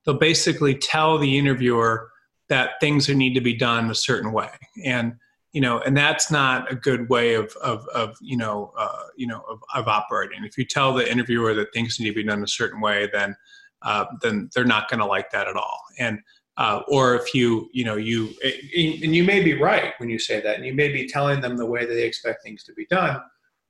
they'll 0.05 0.17
basically 0.17 0.73
tell 0.75 1.17
the 1.17 1.37
interviewer 1.37 2.09
that 2.47 2.71
things 2.79 3.09
need 3.09 3.33
to 3.33 3.41
be 3.41 3.53
done 3.53 3.89
a 3.89 3.95
certain 3.95 4.31
way. 4.31 4.49
And 4.85 5.15
you 5.53 5.61
know 5.61 5.79
and 5.79 5.95
that's 5.95 6.29
not 6.29 6.71
a 6.71 6.75
good 6.75 7.09
way 7.09 7.35
of 7.35 7.55
of, 7.61 7.87
of 7.89 8.17
you 8.21 8.35
know 8.37 8.73
uh, 8.77 9.03
you 9.15 9.27
know 9.27 9.43
of, 9.49 9.61
of 9.73 9.87
operating 9.87 10.43
if 10.43 10.57
you 10.57 10.65
tell 10.65 10.93
the 10.93 11.09
interviewer 11.09 11.53
that 11.53 11.71
things 11.73 11.99
need 11.99 12.09
to 12.09 12.15
be 12.15 12.23
done 12.23 12.43
a 12.43 12.47
certain 12.47 12.81
way 12.81 13.09
then 13.13 13.35
uh, 13.83 14.05
then 14.21 14.49
they're 14.53 14.65
not 14.65 14.89
going 14.89 14.99
to 14.99 15.05
like 15.05 15.29
that 15.31 15.47
at 15.47 15.55
all 15.55 15.81
and 15.99 16.19
uh, 16.57 16.81
or 16.87 17.15
if 17.15 17.33
you 17.33 17.69
you 17.73 17.85
know 17.85 17.95
you 17.95 18.33
and 18.43 19.15
you 19.15 19.23
may 19.23 19.41
be 19.41 19.53
right 19.53 19.93
when 19.97 20.09
you 20.09 20.19
say 20.19 20.41
that 20.41 20.57
and 20.57 20.65
you 20.65 20.73
may 20.73 20.89
be 20.89 21.07
telling 21.07 21.39
them 21.39 21.55
the 21.55 21.65
way 21.65 21.85
that 21.85 21.93
they 21.93 22.05
expect 22.05 22.43
things 22.43 22.63
to 22.63 22.73
be 22.73 22.85
done 22.87 23.21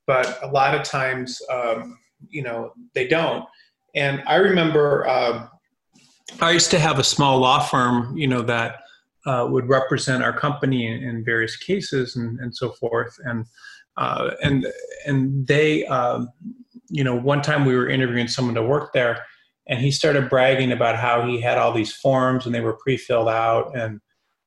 but 0.06 0.38
a 0.42 0.46
lot 0.46 0.74
of 0.74 0.82
times, 0.82 1.40
um, 1.50 1.98
you 2.28 2.42
know, 2.42 2.72
they 2.94 3.06
don't. 3.06 3.44
And 3.94 4.22
I 4.26 4.36
remember 4.36 5.06
uh, 5.06 5.48
I 6.40 6.50
used 6.50 6.70
to 6.72 6.78
have 6.78 6.98
a 6.98 7.04
small 7.04 7.38
law 7.38 7.60
firm, 7.60 8.16
you 8.16 8.26
know, 8.26 8.42
that 8.42 8.80
uh, 9.26 9.46
would 9.50 9.68
represent 9.68 10.22
our 10.22 10.32
company 10.32 10.86
in, 10.86 11.02
in 11.02 11.24
various 11.24 11.56
cases 11.56 12.16
and, 12.16 12.38
and, 12.40 12.54
so 12.54 12.70
forth. 12.70 13.16
And 13.24 13.46
uh, 13.96 14.32
and 14.42 14.66
and 15.06 15.46
they, 15.46 15.86
um, 15.86 16.28
you 16.88 17.04
know, 17.04 17.14
one 17.14 17.42
time 17.42 17.64
we 17.64 17.76
were 17.76 17.88
interviewing 17.88 18.28
someone 18.28 18.54
to 18.56 18.62
work 18.62 18.92
there, 18.92 19.24
and 19.68 19.80
he 19.80 19.90
started 19.90 20.28
bragging 20.28 20.72
about 20.72 20.96
how 20.96 21.26
he 21.26 21.40
had 21.40 21.58
all 21.58 21.72
these 21.72 21.92
forms 21.92 22.44
and 22.44 22.54
they 22.54 22.60
were 22.60 22.76
pre-filled 22.76 23.28
out, 23.28 23.76
and 23.76 24.00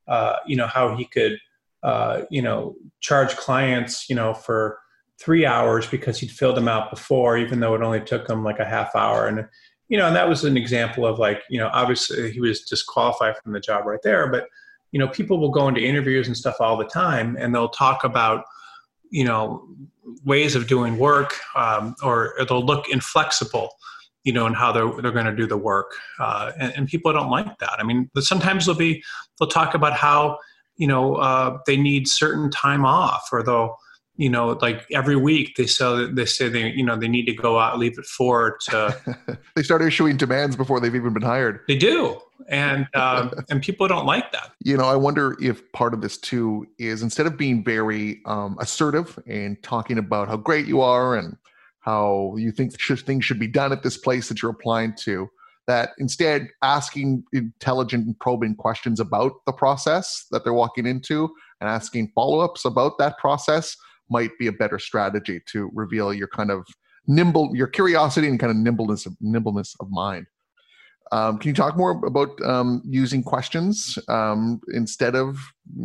uh, 0.08 0.36
you 0.46 0.56
know 0.56 0.68
how 0.68 0.96
he 0.96 1.06
could, 1.06 1.40
uh, 1.84 2.24
you 2.30 2.42
know, 2.42 2.76
charge 3.00 3.36
clients, 3.38 4.10
you 4.10 4.16
know, 4.16 4.34
for 4.34 4.80
three 5.20 5.46
hours 5.46 5.88
because 5.88 6.20
he'd 6.20 6.32
filled 6.32 6.58
them 6.58 6.68
out 6.68 6.90
before, 6.90 7.38
even 7.38 7.60
though 7.60 7.74
it 7.74 7.82
only 7.82 8.02
took 8.02 8.30
him 8.30 8.44
like 8.44 8.60
a 8.60 8.66
half 8.66 8.96
hour. 8.96 9.28
And, 9.28 9.48
you 9.90 9.98
know, 9.98 10.08
and 10.08 10.16
that 10.16 10.30
was 10.30 10.44
an 10.44 10.58
example 10.58 11.06
of 11.06 11.18
like, 11.18 11.42
you 11.50 11.60
know, 11.60 11.70
obviously 11.74 12.32
he 12.32 12.40
was 12.40 12.62
disqualified 12.62 13.36
from 13.38 13.54
the 13.54 13.60
job 13.60 13.86
right 13.86 14.00
there. 14.04 14.30
But, 14.30 14.48
you 14.91 15.00
know, 15.00 15.08
people 15.08 15.39
will 15.39 15.52
go 15.52 15.67
into 15.67 15.82
interviews 15.82 16.28
and 16.28 16.36
stuff 16.36 16.56
all 16.60 16.78
the 16.78 16.86
time 16.86 17.36
and 17.39 17.54
they'll 17.54 17.69
talk 17.69 18.04
about, 18.04 18.45
you 19.12 19.23
know, 19.23 19.67
ways 20.23 20.56
of 20.56 20.67
doing 20.67 20.97
work 20.97 21.36
um, 21.56 21.95
or 22.02 22.34
they'll 22.47 22.65
look 22.65 22.89
inflexible 22.89 23.69
you 24.23 24.34
know, 24.34 24.45
and 24.45 24.58
how 24.58 24.73
they're 24.73 24.91
they're 25.02 25.13
going 25.13 25.26
to 25.26 25.34
do 25.34 25.47
the 25.47 25.56
work, 25.56 25.93
uh, 26.19 26.52
and, 26.60 26.73
and, 26.76 26.88
people 26.89 27.13
don't 27.13 27.30
like 27.30 27.60
that. 27.60 27.76
I 27.80 27.84
mean, 27.84 28.10
sometimes 28.19 28.65
they'll 28.65 28.76
be 28.76 29.02
they'll 29.39 29.47
talk 29.47 29.73
about 29.73 29.93
how 29.93 30.38
you 30.76 30.86
know 30.86 31.15
uh, 31.15 31.60
they 31.65 31.78
need 31.78 32.10
certain 32.10 32.52
time 32.52 32.86
off, 32.86 33.30
or 33.32 33.41
they'll 33.41 33.78
you 34.17 34.30
know, 34.30 34.58
like 34.62 34.86
every 34.91 35.15
week 35.15 35.56
they 35.56 35.67
say 35.67 36.08
they 36.12 36.26
say 36.26 36.50
they 36.50 36.71
you 36.71 36.84
know 36.84 36.97
they 36.97 37.08
need 37.08 37.26
to 37.28 37.34
go 37.34 37.60
out 37.60 37.80
leave 37.80 37.97
at 37.97 38.06
four 38.06 38.58
to. 38.62 39.39
they 39.56 39.63
start 39.63 39.82
issuing 39.82 40.17
demands 40.17 40.56
before 40.56 40.80
they've 40.80 40.95
even 40.95 41.13
been 41.13 41.21
hired. 41.21 41.62
They 41.67 41.78
do, 41.78 42.19
and 42.47 42.88
um, 42.95 43.32
and 43.50 43.62
people 43.62 43.88
don't 43.88 44.06
like 44.06 44.32
that. 44.32 44.52
You 44.63 44.78
know, 44.78 44.86
I 44.86 44.95
wonder 44.95 45.36
if 45.41 45.71
part 45.71 45.93
of 45.93 46.02
this 46.02 46.17
too 46.17 46.67
is 46.78 47.02
instead 47.02 47.26
of 47.26 47.38
being 47.38 47.63
very 47.63 48.21
um, 48.26 48.58
assertive 48.60 49.17
and 49.28 49.62
talking 49.63 49.97
about 49.97 50.28
how 50.28 50.38
great 50.38 50.65
you 50.65 50.82
are 50.82 51.15
and 51.15 51.38
how 51.80 52.36
you 52.38 52.52
think 52.52 52.73
things 52.80 53.23
should 53.23 53.39
be 53.39 53.47
done 53.47 53.71
at 53.71 53.84
this 53.84 53.97
place 53.97 54.28
that 54.28 54.41
you're 54.41 54.52
applying 54.52 54.93
to, 54.93 55.30
that 55.67 55.91
instead 56.00 56.47
asking 56.62 57.23
intelligent 57.34 58.06
and 58.06 58.19
probing 58.19 58.56
questions 58.56 59.00
about 59.00 59.34
the 59.45 59.54
process 59.54 60.26
that 60.32 60.43
they're 60.43 60.54
walking 60.54 60.86
into 60.86 61.30
and 61.62 61.69
asking 61.69 62.12
follow-ups 62.13 62.65
about 62.65 62.97
that 62.97 63.17
process 63.17 63.76
might 64.10 64.32
be 64.39 64.47
a 64.47 64.52
better 64.52 64.80
strategy 64.80 65.41
to 65.45 65.69
reveal 65.73 66.13
your 66.13 66.28
kind 66.28 66.52
of 66.52 66.65
nimble, 67.08 67.56
your 67.56 67.67
curiosity 67.67 68.28
and 68.28 68.39
kind 68.39 68.52
of 68.52 68.58
nimbleness 68.58 69.06
of 69.06 69.15
nimbleness 69.21 69.76
of 69.80 69.89
mind. 69.89 70.26
Um, 71.12 71.38
can 71.38 71.50
you 71.50 71.54
talk 71.54 71.78
more 71.78 71.91
about 72.06 72.41
um, 72.43 72.82
using 72.86 73.24
questions 73.24 73.98
um, 74.08 74.62
instead 74.74 75.15
of 75.15 75.39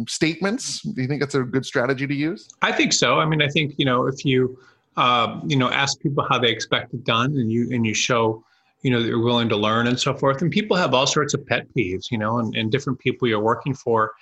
statements? 0.08 0.82
Do 0.82 1.00
you 1.00 1.08
think 1.08 1.20
that's 1.20 1.34
a 1.34 1.42
good 1.42 1.66
strategy 1.66 2.06
to 2.06 2.14
use? 2.14 2.48
I 2.62 2.72
think 2.72 2.92
so. 2.92 3.18
I 3.20 3.26
mean, 3.26 3.42
I 3.42 3.48
think 3.48 3.74
you 3.78 3.84
know 3.84 4.06
if 4.06 4.24
you 4.24 4.58
uh, 4.96 5.40
you 5.46 5.56
know 5.56 5.70
ask 5.70 6.00
people 6.00 6.26
how 6.28 6.38
they 6.38 6.50
expect 6.50 6.94
it 6.94 7.04
done, 7.04 7.32
and 7.36 7.50
you 7.50 7.68
and 7.72 7.86
you 7.86 7.94
show 7.94 8.44
you 8.82 8.90
know 8.90 9.00
that 9.00 9.08
you're 9.08 9.22
willing 9.22 9.48
to 9.48 9.56
learn 9.56 9.86
and 9.86 9.98
so 9.98 10.14
forth, 10.14 10.42
and 10.42 10.50
people 10.50 10.76
have 10.76 10.94
all 10.94 11.06
sorts 11.06 11.34
of 11.34 11.46
pet 11.46 11.66
peeves, 11.76 12.10
you 12.10 12.18
know, 12.18 12.38
and, 12.38 12.54
and 12.56 12.70
different 12.70 12.98
people 12.98 13.28
you're 13.28 13.40
working 13.40 13.74
for 13.74 14.12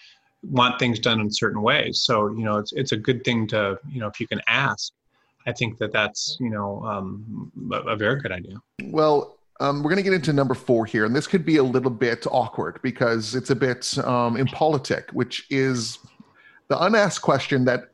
want 0.43 0.79
things 0.79 0.99
done 0.99 1.21
in 1.21 1.31
certain 1.31 1.63
ways. 1.63 2.03
So 2.03 2.29
you 2.29 2.45
know, 2.45 2.59
it's 2.59 2.73
it's 2.73 2.93
a 2.93 2.97
good 2.97 3.25
thing 3.25 3.47
to 3.49 3.79
you 3.91 4.01
know 4.01 4.07
if 4.07 4.21
you 4.21 4.27
can 4.27 4.41
ask. 4.47 4.93
I 5.47 5.53
think 5.53 5.79
that 5.79 5.93
that's 5.93 6.37
you 6.41 6.51
know 6.51 6.83
um, 6.85 7.51
a, 7.73 7.93
a 7.93 7.97
very 7.97 8.21
good 8.21 8.33
idea. 8.33 8.57
Well, 8.85 9.39
um, 9.61 9.83
we're 9.83 9.91
going 9.91 10.03
to 10.03 10.03
get 10.03 10.15
into 10.15 10.33
number 10.33 10.55
four 10.55 10.87
here, 10.87 11.05
and 11.05 11.15
this 11.15 11.27
could 11.27 11.45
be 11.45 11.59
a 11.59 11.63
little 11.63 11.91
bit 11.91 12.27
awkward 12.31 12.81
because 12.83 13.35
it's 13.35 13.51
a 13.51 13.57
bit 13.57 13.97
um, 13.99 14.37
impolitic, 14.37 15.11
which 15.11 15.47
is 15.51 15.99
the 16.69 16.83
unasked 16.83 17.23
question 17.23 17.65
that, 17.67 17.85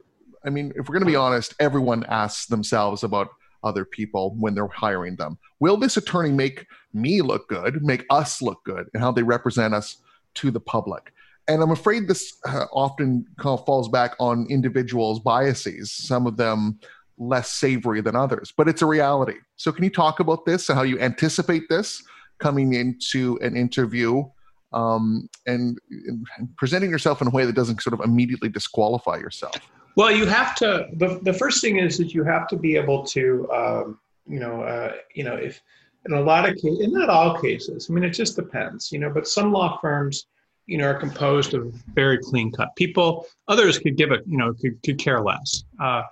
I 0.44 0.50
mean, 0.50 0.72
if 0.76 0.88
we're 0.88 0.94
going 0.94 1.04
to 1.04 1.10
be 1.10 1.16
honest, 1.16 1.54
everyone 1.58 2.04
asks 2.04 2.46
themselves 2.46 3.02
about 3.02 3.28
other 3.64 3.84
people 3.84 4.36
when 4.38 4.54
they're 4.54 4.68
hiring 4.68 5.16
them. 5.16 5.38
Will 5.58 5.76
this 5.76 5.96
attorney 5.96 6.30
make 6.30 6.66
me 6.94 7.20
look 7.20 7.48
good, 7.48 7.82
make 7.82 8.04
us 8.10 8.40
look 8.40 8.62
good, 8.64 8.88
and 8.94 9.02
how 9.02 9.10
they 9.10 9.24
represent 9.24 9.74
us 9.74 9.96
to 10.34 10.50
the 10.50 10.60
public? 10.60 11.12
and 11.48 11.62
I'm 11.62 11.70
afraid 11.70 12.08
this 12.08 12.34
uh, 12.44 12.66
often 12.72 13.26
kind 13.38 13.58
of 13.58 13.64
falls 13.64 13.88
back 13.88 14.16
on 14.18 14.46
individuals' 14.50 15.20
biases. 15.20 15.92
Some 15.92 16.26
of 16.26 16.36
them 16.36 16.80
less 17.18 17.50
savory 17.52 18.00
than 18.00 18.16
others, 18.16 18.52
but 18.56 18.68
it's 18.68 18.82
a 18.82 18.86
reality. 18.86 19.36
So, 19.56 19.72
can 19.72 19.84
you 19.84 19.90
talk 19.90 20.20
about 20.20 20.44
this 20.44 20.68
and 20.68 20.76
how 20.76 20.84
you 20.84 20.98
anticipate 20.98 21.68
this 21.68 22.02
coming 22.38 22.74
into 22.74 23.38
an 23.42 23.56
interview 23.56 24.24
um, 24.72 25.28
and, 25.46 25.78
and, 25.90 26.26
presenting 26.56 26.90
yourself 26.90 27.22
in 27.22 27.28
a 27.28 27.30
way 27.30 27.46
that 27.46 27.54
doesn't 27.54 27.80
sort 27.80 27.94
of 27.94 28.00
immediately 28.00 28.48
disqualify 28.48 29.16
yourself? 29.16 29.56
Well, 29.96 30.10
you 30.10 30.26
have 30.26 30.54
to. 30.56 30.88
The, 30.94 31.20
the 31.22 31.32
first 31.32 31.62
thing 31.62 31.78
is 31.78 31.96
that 31.98 32.12
you 32.12 32.22
have 32.24 32.46
to 32.48 32.56
be 32.56 32.76
able 32.76 33.04
to, 33.06 33.50
um, 33.50 33.98
you 34.28 34.38
know, 34.38 34.62
uh, 34.62 34.92
you 35.14 35.24
know, 35.24 35.34
if 35.34 35.62
in 36.04 36.12
a 36.12 36.20
lot 36.20 36.48
of 36.48 36.54
cases, 36.56 36.80
in 36.80 36.92
not 36.92 37.08
all 37.08 37.40
cases, 37.40 37.88
I 37.88 37.92
mean, 37.92 38.04
it 38.04 38.10
just 38.10 38.36
depends, 38.36 38.92
you 38.92 38.98
know, 38.98 39.10
but 39.10 39.26
some 39.26 39.52
law 39.52 39.78
firms, 39.80 40.26
you 40.66 40.78
know, 40.78 40.88
are 40.88 40.94
composed 40.94 41.54
of 41.54 41.72
very 41.94 42.18
clean 42.18 42.52
cut 42.52 42.74
people. 42.76 43.26
Others 43.48 43.78
could 43.78 43.96
give 43.96 44.10
a, 44.12 44.18
you 44.26 44.36
know, 44.36 44.52
could, 44.54 44.80
could 44.84 44.98
care 44.98 45.20
less. 45.20 45.64
Uh, 45.80 46.02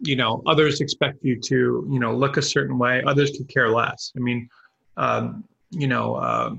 you 0.00 0.16
know, 0.16 0.42
others 0.46 0.80
expect 0.80 1.22
you 1.22 1.40
to, 1.40 1.88
you 1.90 1.98
know, 1.98 2.14
look 2.14 2.36
a 2.36 2.42
certain 2.42 2.78
way. 2.78 3.02
Others 3.06 3.36
could 3.36 3.48
care 3.48 3.70
less. 3.70 4.12
I 4.16 4.20
mean, 4.20 4.48
um, 4.96 5.44
you 5.70 5.86
know, 5.86 6.16
uh, 6.16 6.54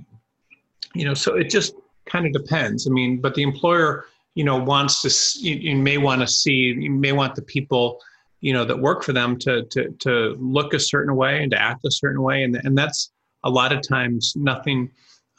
you 0.93 1.05
know, 1.05 1.13
so 1.13 1.35
it 1.35 1.49
just 1.49 1.75
kind 2.05 2.25
of 2.25 2.33
depends. 2.33 2.87
I 2.87 2.91
mean, 2.91 3.19
but 3.19 3.35
the 3.35 3.43
employer 3.43 4.05
you 4.35 4.43
know 4.43 4.57
wants 4.57 5.01
to 5.01 5.39
you, 5.39 5.55
you 5.55 5.75
may 5.75 5.97
want 5.97 6.21
to 6.21 6.27
see 6.27 6.75
you 6.77 6.91
may 6.91 7.13
want 7.13 7.33
the 7.35 7.41
people 7.41 7.99
you 8.41 8.53
know 8.53 8.63
that 8.63 8.77
work 8.77 9.03
for 9.03 9.13
them 9.13 9.37
to 9.39 9.63
to 9.65 9.89
to 9.93 10.35
look 10.37 10.73
a 10.73 10.79
certain 10.79 11.15
way 11.15 11.41
and 11.41 11.51
to 11.51 11.61
act 11.61 11.83
a 11.85 11.91
certain 11.91 12.21
way 12.21 12.43
and 12.43 12.55
and 12.63 12.77
that's 12.77 13.11
a 13.45 13.49
lot 13.49 13.71
of 13.71 13.81
times 13.81 14.33
nothing 14.35 14.91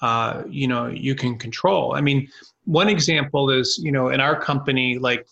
uh, 0.02 0.42
you 0.48 0.66
know 0.66 0.86
you 0.86 1.14
can 1.14 1.38
control 1.38 1.94
i 1.94 2.00
mean 2.00 2.26
one 2.64 2.88
example 2.88 3.50
is 3.50 3.78
you 3.82 3.92
know 3.92 4.08
in 4.08 4.20
our 4.20 4.38
company 4.38 4.98
like 4.98 5.26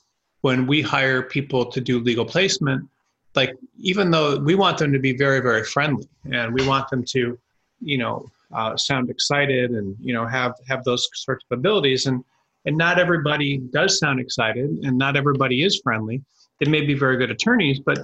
when 0.45 0.67
we 0.67 0.83
hire 0.83 1.23
people 1.23 1.65
to 1.65 1.81
do 1.81 1.99
legal 1.99 2.27
placement 2.27 2.87
like 3.35 3.57
even 3.79 4.11
though 4.11 4.39
we 4.39 4.55
want 4.55 4.77
them 4.77 4.93
to 4.93 4.99
be 4.99 5.17
very 5.17 5.41
very 5.41 5.65
friendly 5.65 6.07
and 6.33 6.53
we 6.53 6.67
want 6.69 6.89
them 6.91 7.03
to 7.03 7.39
you 7.81 7.97
know 7.97 8.31
uh, 8.53 8.77
sound 8.77 9.09
excited 9.09 9.71
and 9.71 9.97
you 10.01 10.13
know 10.13 10.27
have 10.27 10.53
have 10.69 10.85
those 10.85 11.09
sorts 11.15 11.43
of 11.51 11.59
abilities 11.59 12.05
and 12.07 12.23
and 12.67 12.77
not 12.77 12.99
everybody 12.99 13.59
does 13.79 13.99
sound 13.99 14.21
excited 14.21 14.69
and 14.85 14.97
not 14.97 15.17
everybody 15.17 15.63
is 15.63 15.81
friendly. 15.83 16.23
They 16.61 16.71
may 16.71 16.83
be 16.83 16.95
very 16.95 17.17
good 17.17 17.31
attorneys 17.31 17.81
but 17.81 17.99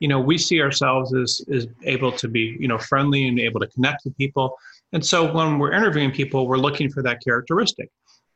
you 0.00 0.08
know 0.08 0.20
we 0.20 0.36
see 0.36 0.60
ourselves 0.60 1.14
as 1.14 1.42
as 1.52 1.68
able 1.84 2.12
to 2.12 2.26
be 2.26 2.56
you 2.58 2.66
know 2.66 2.78
friendly 2.78 3.28
and 3.28 3.38
able 3.38 3.60
to 3.60 3.68
connect 3.68 4.04
with 4.04 4.16
people. 4.16 4.56
And 4.92 5.04
so 5.04 5.32
when 5.32 5.60
we're 5.60 5.72
interviewing 5.72 6.10
people 6.10 6.48
we're 6.48 6.64
looking 6.68 6.90
for 6.90 7.02
that 7.02 7.22
characteristic. 7.22 7.88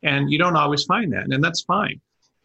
And 0.04 0.30
you 0.30 0.38
don't 0.38 0.56
always 0.56 0.84
find 0.84 1.12
that 1.12 1.24
and 1.24 1.42
that's 1.42 1.62
fine 1.62 2.00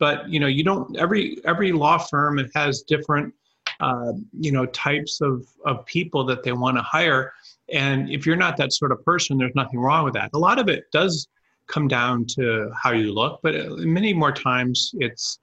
but 0.06 0.18
you 0.34 0.40
know 0.42 0.48
you 0.58 0.64
don't 0.70 0.98
every 0.98 1.38
every 1.46 1.72
law 1.72 1.98
firm 1.98 2.34
has 2.56 2.82
different 2.94 3.34
uh, 3.80 4.14
you 4.46 4.52
know 4.52 4.66
types 4.68 5.14
of 5.22 5.36
of 5.66 5.86
people 5.86 6.22
that 6.26 6.44
they 6.44 6.54
want 6.64 6.76
to 6.78 6.84
hire 6.84 7.32
and 7.72 8.10
if 8.10 8.26
you're 8.26 8.42
not 8.46 8.58
that 8.58 8.72
sort 8.74 8.92
of 8.92 9.00
person 9.06 9.38
there's 9.38 9.56
nothing 9.56 9.80
wrong 9.80 10.04
with 10.04 10.14
that 10.14 10.30
a 10.34 10.40
lot 10.48 10.58
of 10.60 10.68
it 10.68 10.84
does 10.92 11.28
come 11.68 11.88
down 11.88 12.26
to 12.26 12.72
how 12.76 12.92
you 12.92 13.14
look, 13.14 13.40
but 13.42 13.56
uh, 13.56 13.76
many 13.78 14.14
more 14.14 14.32
times 14.32 14.92
it's 14.96 15.40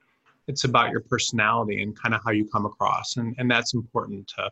it's 0.48 0.64
about 0.64 0.90
your 0.90 1.00
personality 1.00 1.82
and 1.82 1.98
kind 2.00 2.14
of 2.14 2.20
how 2.24 2.32
you 2.32 2.48
come 2.48 2.66
across, 2.66 3.16
and 3.16 3.34
and 3.38 3.50
that's 3.50 3.74
important 3.74 4.26
to 4.36 4.50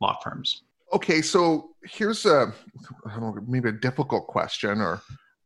law 0.00 0.16
firms. 0.22 0.62
Okay, 0.92 1.20
so 1.22 1.70
here's 1.84 2.26
a 2.26 2.52
know, 3.06 3.36
maybe 3.46 3.68
a 3.68 3.72
difficult 3.72 4.26
question, 4.26 4.80
or 4.80 5.00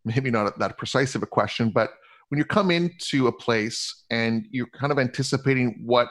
maybe 0.05 0.31
not 0.31 0.59
that 0.59 0.79
precise 0.79 1.15
of 1.15 1.23
a 1.23 1.27
question, 1.27 1.71
but 1.71 1.91
when 2.31 2.39
you 2.39 2.45
come 2.45 2.71
into 2.71 3.27
a 3.27 3.33
place 3.33 4.05
and 4.11 4.47
you're 4.51 4.69
kind 4.69 4.91
of 4.91 4.99
anticipating 4.99 5.83
what 5.85 6.09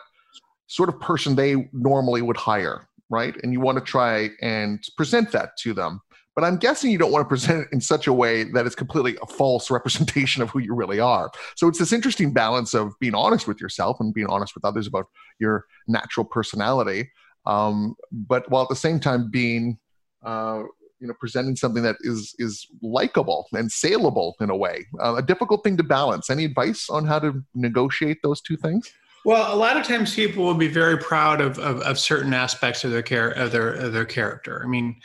sort 0.68 0.88
of 0.88 1.00
person 1.00 1.36
they 1.36 1.68
normally 1.74 2.22
would 2.22 2.38
hire, 2.38 2.88
right? 3.10 3.36
And 3.44 3.52
you 3.52 3.60
want 3.60 3.78
to 3.80 3.84
try 3.84 4.30
and 4.42 4.80
present 4.98 5.32
that 5.32 5.58
to 5.64 5.74
them 5.74 6.02
but 6.40 6.46
I'm 6.46 6.56
guessing 6.56 6.90
you 6.90 6.98
don't 6.98 7.12
want 7.12 7.26
to 7.26 7.28
present 7.28 7.64
it 7.64 7.68
in 7.74 7.82
such 7.82 8.08
a 8.08 8.14
way 8.14 8.46
that 8.46 8.66
it's 8.66 8.76
completely 8.76 9.18
a 9.22 9.26
false 9.26 9.70
representation 9.78 10.42
of 10.42 10.50
who 10.50 10.60
you 10.60 10.74
really 10.74 11.02
are. 11.02 11.30
So 11.58 11.68
it's 11.68 11.80
this 11.80 11.92
interesting 11.92 12.32
balance 12.32 12.74
of 12.74 12.94
being 13.02 13.14
honest 13.14 13.46
with 13.46 13.60
yourself 13.60 13.98
and 14.00 14.14
being 14.14 14.28
honest 14.28 14.56
with 14.56 14.64
others 14.64 14.88
about 14.88 15.08
your 15.42 15.66
natural 15.90 16.26
personality, 16.26 17.12
um, 17.46 17.96
but 18.12 18.50
while 18.50 18.64
at 18.64 18.70
the 18.70 18.76
same 18.78 19.02
time 19.02 19.30
being, 19.30 19.80
uh, 20.24 20.64
you 21.00 21.08
know, 21.08 21.14
presenting 21.20 21.56
something 21.56 21.84
that 21.84 21.98
is 22.02 22.36
is 22.40 22.68
likable 22.82 23.48
and 23.54 23.72
saleable 23.72 24.36
in 24.40 24.50
a 24.50 24.56
way. 24.56 24.86
Uh, 25.02 25.16
a 25.16 25.22
difficult 25.22 25.64
thing 25.64 25.78
to 25.78 25.84
balance. 25.84 26.30
Any 26.30 26.46
advice 26.46 26.90
on 26.90 27.06
how 27.06 27.20
to 27.20 27.44
negotiate 27.56 28.20
those 28.24 28.42
two 28.42 28.58
things? 28.58 28.92
Well, 29.26 29.54
a 29.54 29.58
lot 29.58 29.78
of 29.78 29.86
times 29.86 30.16
people 30.16 30.46
will 30.46 30.54
be 30.54 30.70
very 30.70 30.98
proud 30.98 31.42
of, 31.42 31.60
of, 31.60 31.82
of 31.82 32.00
certain 32.00 32.34
aspects 32.34 32.84
of 32.84 32.92
their 32.92 33.02
care 33.02 33.32
of 33.32 33.52
their 33.52 33.72
of 33.74 33.94
their 33.94 34.06
character. 34.06 34.62
I 34.64 34.68
mean, 34.68 34.96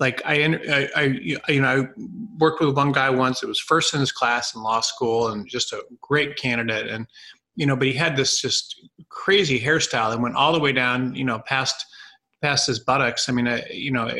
like 0.00 0.22
I, 0.24 0.58
I, 0.68 0.88
I, 0.96 1.02
you 1.46 1.60
know, 1.60 1.68
I 1.68 2.02
worked 2.38 2.60
with 2.60 2.74
one 2.74 2.90
guy 2.90 3.10
once. 3.10 3.42
It 3.42 3.46
was 3.46 3.60
first 3.60 3.94
in 3.94 4.00
his 4.00 4.10
class 4.10 4.54
in 4.54 4.62
law 4.62 4.80
school, 4.80 5.28
and 5.28 5.48
just 5.48 5.72
a 5.72 5.82
great 6.00 6.36
candidate. 6.36 6.88
And 6.88 7.06
you 7.54 7.66
know, 7.66 7.76
but 7.76 7.86
he 7.86 7.92
had 7.92 8.16
this 8.16 8.40
just 8.40 8.88
crazy 9.08 9.60
hairstyle 9.60 10.10
that 10.10 10.20
went 10.20 10.36
all 10.36 10.52
the 10.52 10.60
way 10.60 10.72
down, 10.72 11.14
you 11.14 11.24
know, 11.24 11.40
past 11.40 11.84
past 12.42 12.66
his 12.66 12.80
buttocks. 12.80 13.28
I 13.28 13.32
mean, 13.32 13.46
I, 13.46 13.64
you 13.68 13.90
know, 13.90 14.10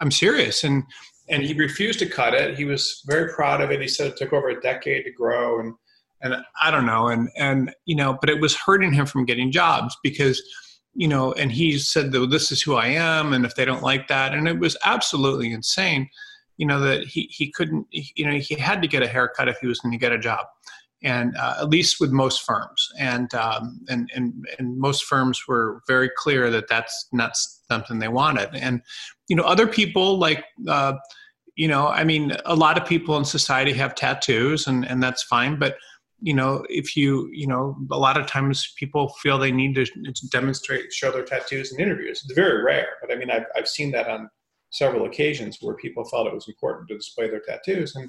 I'm 0.00 0.10
serious, 0.10 0.64
and 0.64 0.84
and 1.30 1.42
he 1.42 1.54
refused 1.54 1.98
to 1.98 2.08
cut 2.08 2.34
it. 2.34 2.56
He 2.56 2.64
was 2.64 3.02
very 3.06 3.32
proud 3.32 3.60
of 3.60 3.70
it. 3.70 3.80
He 3.80 3.88
said 3.88 4.06
it 4.06 4.16
took 4.16 4.32
over 4.32 4.48
a 4.48 4.60
decade 4.60 5.04
to 5.04 5.12
grow, 5.12 5.60
and 5.60 5.74
and 6.22 6.36
I 6.62 6.70
don't 6.70 6.86
know, 6.86 7.08
and 7.08 7.28
and 7.36 7.74
you 7.84 7.96
know, 7.96 8.18
but 8.20 8.30
it 8.30 8.40
was 8.40 8.56
hurting 8.56 8.92
him 8.92 9.06
from 9.06 9.24
getting 9.24 9.52
jobs 9.52 9.96
because 10.02 10.42
you 10.94 11.06
know, 11.06 11.32
and 11.34 11.52
he 11.52 11.78
said 11.78 12.10
that 12.12 12.30
this 12.30 12.50
is 12.50 12.60
who 12.60 12.74
I 12.74 12.88
am, 12.88 13.32
and 13.32 13.44
if 13.44 13.54
they 13.54 13.64
don't 13.64 13.82
like 13.82 14.08
that, 14.08 14.34
and 14.34 14.48
it 14.48 14.58
was 14.58 14.76
absolutely 14.84 15.52
insane, 15.52 16.08
you 16.56 16.66
know, 16.66 16.80
that 16.80 17.04
he 17.04 17.28
he 17.30 17.52
couldn't, 17.52 17.86
you 17.90 18.26
know, 18.26 18.36
he 18.38 18.54
had 18.56 18.82
to 18.82 18.88
get 18.88 19.02
a 19.02 19.08
haircut 19.08 19.48
if 19.48 19.58
he 19.60 19.66
was 19.66 19.78
going 19.78 19.92
to 19.92 19.98
get 19.98 20.12
a 20.12 20.18
job, 20.18 20.46
and 21.02 21.36
uh, 21.36 21.54
at 21.60 21.68
least 21.68 22.00
with 22.00 22.10
most 22.10 22.42
firms, 22.42 22.88
and 22.98 23.32
um, 23.34 23.80
and 23.88 24.10
and 24.14 24.44
and 24.58 24.76
most 24.76 25.04
firms 25.04 25.46
were 25.46 25.82
very 25.86 26.10
clear 26.16 26.50
that 26.50 26.68
that's 26.68 27.08
not 27.12 27.36
something 27.70 28.00
they 28.00 28.08
wanted, 28.08 28.54
and 28.54 28.82
you 29.28 29.36
know, 29.36 29.44
other 29.44 29.66
people 29.66 30.18
like. 30.18 30.44
Uh, 30.66 30.94
you 31.56 31.66
know, 31.66 31.88
I 31.88 32.04
mean, 32.04 32.36
a 32.46 32.54
lot 32.54 32.80
of 32.80 32.86
people 32.86 33.16
in 33.16 33.24
society 33.24 33.72
have 33.72 33.96
tattoos, 33.96 34.68
and, 34.68 34.86
and 34.86 35.02
that's 35.02 35.24
fine. 35.24 35.58
But 35.58 35.76
you 36.20 36.34
know, 36.34 36.64
if 36.68 36.96
you, 36.96 37.28
you 37.32 37.46
know, 37.46 37.76
a 37.90 37.98
lot 37.98 38.18
of 38.18 38.26
times 38.26 38.72
people 38.76 39.08
feel 39.22 39.38
they 39.38 39.52
need 39.52 39.74
to, 39.76 39.84
to 39.84 40.28
demonstrate, 40.30 40.92
show 40.92 41.12
their 41.12 41.24
tattoos 41.24 41.72
in 41.72 41.80
interviews. 41.80 42.22
It's 42.24 42.34
very 42.34 42.62
rare, 42.62 42.88
but 43.00 43.12
I 43.12 43.16
mean, 43.16 43.30
I've, 43.30 43.46
I've 43.56 43.68
seen 43.68 43.92
that 43.92 44.08
on 44.08 44.28
several 44.70 45.06
occasions 45.06 45.58
where 45.60 45.76
people 45.76 46.04
felt 46.04 46.26
it 46.26 46.34
was 46.34 46.48
important 46.48 46.88
to 46.88 46.96
display 46.96 47.30
their 47.30 47.40
tattoos, 47.40 47.94
and 47.94 48.08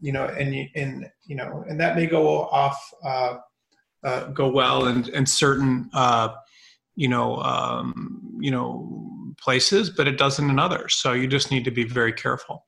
you 0.00 0.12
know, 0.12 0.26
and 0.26 0.68
and 0.74 1.06
you 1.24 1.36
know, 1.36 1.64
and 1.68 1.80
that 1.80 1.96
may 1.96 2.06
go 2.06 2.42
off, 2.42 2.78
uh, 3.04 3.36
uh, 4.02 4.26
go 4.28 4.48
well 4.48 4.86
and 4.86 5.08
and 5.10 5.28
certain, 5.28 5.88
uh, 5.94 6.28
you 6.96 7.08
know, 7.08 7.36
um, 7.36 8.36
you 8.40 8.50
know, 8.50 9.13
places, 9.44 9.90
but 9.90 10.08
it 10.08 10.16
doesn't 10.16 10.48
in 10.48 10.58
others. 10.58 10.96
So 10.96 11.12
you 11.12 11.28
just 11.28 11.50
need 11.50 11.64
to 11.64 11.70
be 11.70 11.84
very 11.84 12.12
careful, 12.12 12.64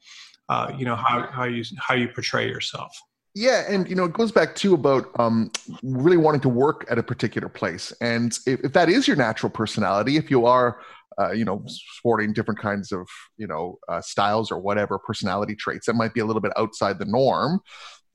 uh, 0.49 0.73
you 0.77 0.85
know, 0.85 0.97
how 0.97 1.29
how 1.33 1.45
you 1.45 1.65
how 1.79 1.95
you 1.95 2.09
portray 2.09 2.47
yourself. 2.49 2.93
Yeah, 3.35 3.65
and 3.69 3.89
you 3.89 3.95
know, 3.95 4.05
it 4.05 4.13
goes 4.13 4.33
back 4.33 4.55
to 4.57 4.75
about 4.75 5.11
um, 5.19 5.51
really 5.83 6.17
wanting 6.17 6.41
to 6.43 6.49
work 6.49 6.87
at 6.89 6.99
a 6.99 7.03
particular 7.03 7.49
place, 7.49 7.93
and 8.01 8.39
if, 8.47 8.61
if 8.65 8.73
that 8.73 8.89
is 8.89 9.09
your 9.09 9.17
natural 9.17 9.51
personality, 9.51 10.17
if 10.17 10.31
you 10.31 10.47
are, 10.47 10.81
uh, 11.21 11.33
you 11.33 11.45
know, 11.45 11.63
sporting 11.67 12.33
different 12.33 12.61
kinds 12.61 12.93
of 12.93 13.07
you 13.37 13.47
know 13.47 13.79
uh, 13.89 14.01
styles 14.01 14.51
or 14.51 14.59
whatever 14.59 14.99
personality 14.99 15.55
traits 15.55 15.87
that 15.87 15.95
might 15.95 16.15
be 16.15 16.21
a 16.21 16.25
little 16.25 16.41
bit 16.41 16.53
outside 16.57 16.99
the 16.99 17.05
norm, 17.05 17.61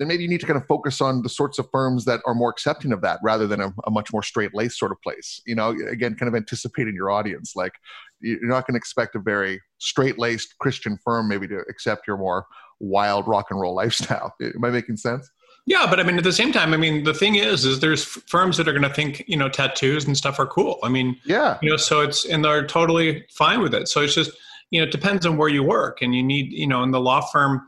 then 0.02 0.08
maybe 0.08 0.24
you 0.24 0.30
need 0.30 0.40
to 0.40 0.48
kind 0.48 0.58
of 0.58 0.66
focus 0.66 1.00
on 1.00 1.22
the 1.22 1.30
sorts 1.30 1.60
of 1.60 1.70
firms 1.72 2.06
that 2.06 2.22
are 2.26 2.34
more 2.34 2.50
accepting 2.50 2.92
of 2.92 3.02
that 3.02 3.20
rather 3.22 3.46
than 3.46 3.62
a, 3.62 3.72
a 3.86 3.92
much 3.92 4.12
more 4.12 4.24
straight 4.24 4.56
laced 4.56 4.80
sort 4.80 4.92
of 4.92 5.00
place. 5.04 5.40
You 5.46 5.54
know, 5.54 5.70
again, 5.88 6.16
kind 6.16 6.28
of 6.28 6.34
anticipating 6.34 6.96
your 6.96 7.12
audience. 7.12 7.56
Like, 7.56 7.74
you're 8.20 8.40
not 8.42 8.66
going 8.66 8.74
to 8.74 8.80
expect 8.80 9.16
a 9.16 9.20
very 9.20 9.62
straight 9.78 10.18
laced 10.18 10.58
Christian 10.58 10.98
firm 11.06 11.28
maybe 11.28 11.48
to 11.50 11.60
accept 11.70 12.08
your 12.08 12.18
more 12.18 12.48
wild 12.80 13.28
rock 13.28 13.52
and 13.52 13.62
roll 13.62 13.76
lifestyle. 13.84 14.34
Am 14.42 14.66
I 14.66 14.72
making 14.72 14.98
sense? 14.98 15.30
Yeah, 15.68 15.86
but 15.88 16.00
I 16.00 16.04
mean, 16.04 16.18
at 16.18 16.24
the 16.24 16.34
same 16.34 16.52
time, 16.52 16.74
I 16.74 16.78
mean, 16.78 17.04
the 17.04 17.14
thing 17.14 17.36
is, 17.36 17.64
is 17.64 17.80
there's 17.80 18.04
firms 18.04 18.58
that 18.58 18.68
are 18.68 18.72
going 18.72 18.82
to 18.82 18.94
think, 18.94 19.24
you 19.28 19.38
know, 19.38 19.50
tattoos 19.50 20.06
and 20.06 20.18
stuff 20.18 20.40
are 20.40 20.48
cool. 20.48 20.80
I 20.82 20.90
mean, 20.90 21.16
yeah, 21.24 21.60
you 21.62 21.70
know, 21.70 21.78
so 21.78 22.02
it's 22.02 22.26
and 22.26 22.44
they're 22.44 22.66
totally 22.66 23.24
fine 23.30 23.62
with 23.62 23.76
it. 23.76 23.88
So 23.88 24.02
it's 24.02 24.16
just, 24.16 24.32
you 24.72 24.82
know, 24.82 24.88
it 24.88 24.92
depends 24.92 25.28
on 25.28 25.38
where 25.38 25.50
you 25.50 25.62
work, 25.62 26.02
and 26.02 26.16
you 26.16 26.24
need, 26.24 26.52
you 26.52 26.66
know, 26.66 26.82
in 26.82 26.90
the 26.90 27.00
law 27.00 27.22
firm, 27.22 27.62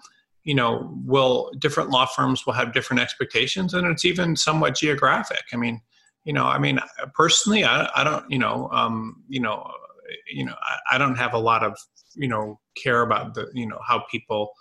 you 0.43 0.55
know, 0.55 0.93
will 1.05 1.51
different 1.59 1.89
law 1.89 2.05
firms 2.05 2.45
will 2.45 2.53
have 2.53 2.73
different 2.73 3.01
expectations, 3.01 3.73
and 3.73 3.87
it's 3.87 4.05
even 4.05 4.35
somewhat 4.35 4.75
geographic. 4.75 5.43
I 5.53 5.57
mean, 5.57 5.81
you 6.25 6.33
know, 6.33 6.45
I 6.45 6.57
mean, 6.57 6.79
personally, 7.13 7.63
I, 7.63 7.89
I 7.95 8.03
don't, 8.03 8.29
you 8.29 8.39
know, 8.39 8.69
um, 8.71 9.23
you 9.27 9.39
know, 9.39 9.69
you 10.31 10.45
know, 10.45 10.55
I, 10.61 10.95
I 10.95 10.97
don't 10.97 11.15
have 11.15 11.33
a 11.33 11.39
lot 11.39 11.63
of, 11.63 11.77
you 12.15 12.27
know, 12.27 12.59
care 12.75 13.01
about 13.01 13.33
the, 13.33 13.49
you 13.53 13.67
know, 13.67 13.79
how 13.85 14.03
people 14.11 14.51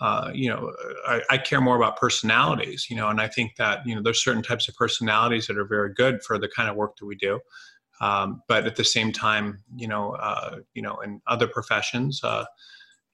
uh, 0.00 0.30
you 0.32 0.48
know, 0.48 0.72
I, 1.06 1.22
I, 1.28 1.38
care 1.38 1.60
more 1.60 1.76
about 1.76 1.96
personalities, 1.96 2.86
you 2.88 2.94
know, 2.94 3.08
and 3.08 3.20
I 3.20 3.26
think 3.26 3.56
that, 3.56 3.84
you 3.84 3.96
know, 3.96 4.02
there's 4.02 4.22
certain 4.22 4.44
types 4.44 4.68
of 4.68 4.76
personalities 4.76 5.48
that 5.48 5.58
are 5.58 5.64
very 5.64 5.92
good 5.92 6.22
for 6.22 6.38
the 6.38 6.48
kind 6.48 6.70
of 6.70 6.76
work 6.76 6.96
that 6.98 7.06
we 7.06 7.16
do. 7.16 7.40
Um, 8.00 8.42
but 8.46 8.64
at 8.64 8.76
the 8.76 8.84
same 8.84 9.10
time, 9.10 9.64
you 9.74 9.88
know, 9.88 10.12
uh, 10.12 10.58
you 10.74 10.82
know, 10.82 11.00
in 11.00 11.20
other 11.26 11.48
professions, 11.48 12.20
uh, 12.22 12.44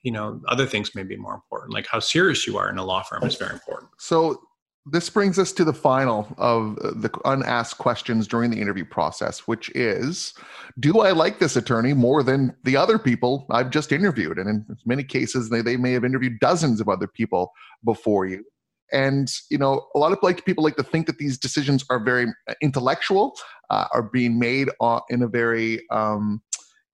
you 0.05 0.13
know, 0.13 0.41
other 0.47 0.67
things 0.67 0.95
may 0.95 1.03
be 1.03 1.17
more 1.17 1.35
important. 1.35 1.73
Like 1.73 1.87
how 1.87 1.99
serious 1.99 2.47
you 2.47 2.57
are 2.59 2.71
in 2.71 2.79
a 2.79 2.85
law 2.85 3.03
firm 3.03 3.25
is 3.25 3.35
very 3.35 3.53
important. 3.53 3.91
So 3.99 4.41
this 4.87 5.09
brings 5.09 5.39
us 5.39 5.51
to 5.53 5.65
the 5.65 5.73
final 5.73 6.29
of 6.37 6.77
the 6.77 7.11
unasked 7.25 7.79
questions 7.79 8.29
during 8.29 8.51
the 8.51 8.61
interview 8.61 8.85
process, 8.85 9.41
which 9.49 9.71
is 9.71 10.35
Do 10.79 11.01
I 11.01 11.13
like 11.13 11.39
this 11.39 11.57
attorney 11.57 11.95
more 11.95 12.23
than 12.23 12.55
the 12.65 12.77
other 12.77 12.99
people 12.99 13.47
I've 13.51 13.71
just 13.71 13.93
interviewed? 13.93 14.39
And 14.39 14.49
in 14.49 14.77
many 14.85 15.03
cases, 15.03 15.49
they, 15.49 15.63
they 15.63 15.79
may 15.79 15.93
have 15.93 16.05
interviewed 16.05 16.39
dozens 16.39 16.81
of 16.83 16.89
other 16.91 17.09
people 17.09 17.53
before 17.83 18.27
you. 18.27 18.45
And, 18.93 19.33
you 19.51 19.57
know, 19.57 19.87
a 19.95 19.99
lot 19.99 20.13
of 20.13 20.19
like 20.23 20.45
people 20.45 20.63
like 20.63 20.77
to 20.77 20.83
think 20.83 21.07
that 21.07 21.17
these 21.17 21.39
decisions 21.39 21.83
are 21.89 21.99
very 21.99 22.27
intellectual, 22.61 23.35
uh, 23.71 23.87
are 23.93 24.03
being 24.03 24.39
made 24.39 24.69
in 25.09 25.23
a 25.23 25.29
very, 25.29 25.81
um, 25.91 26.43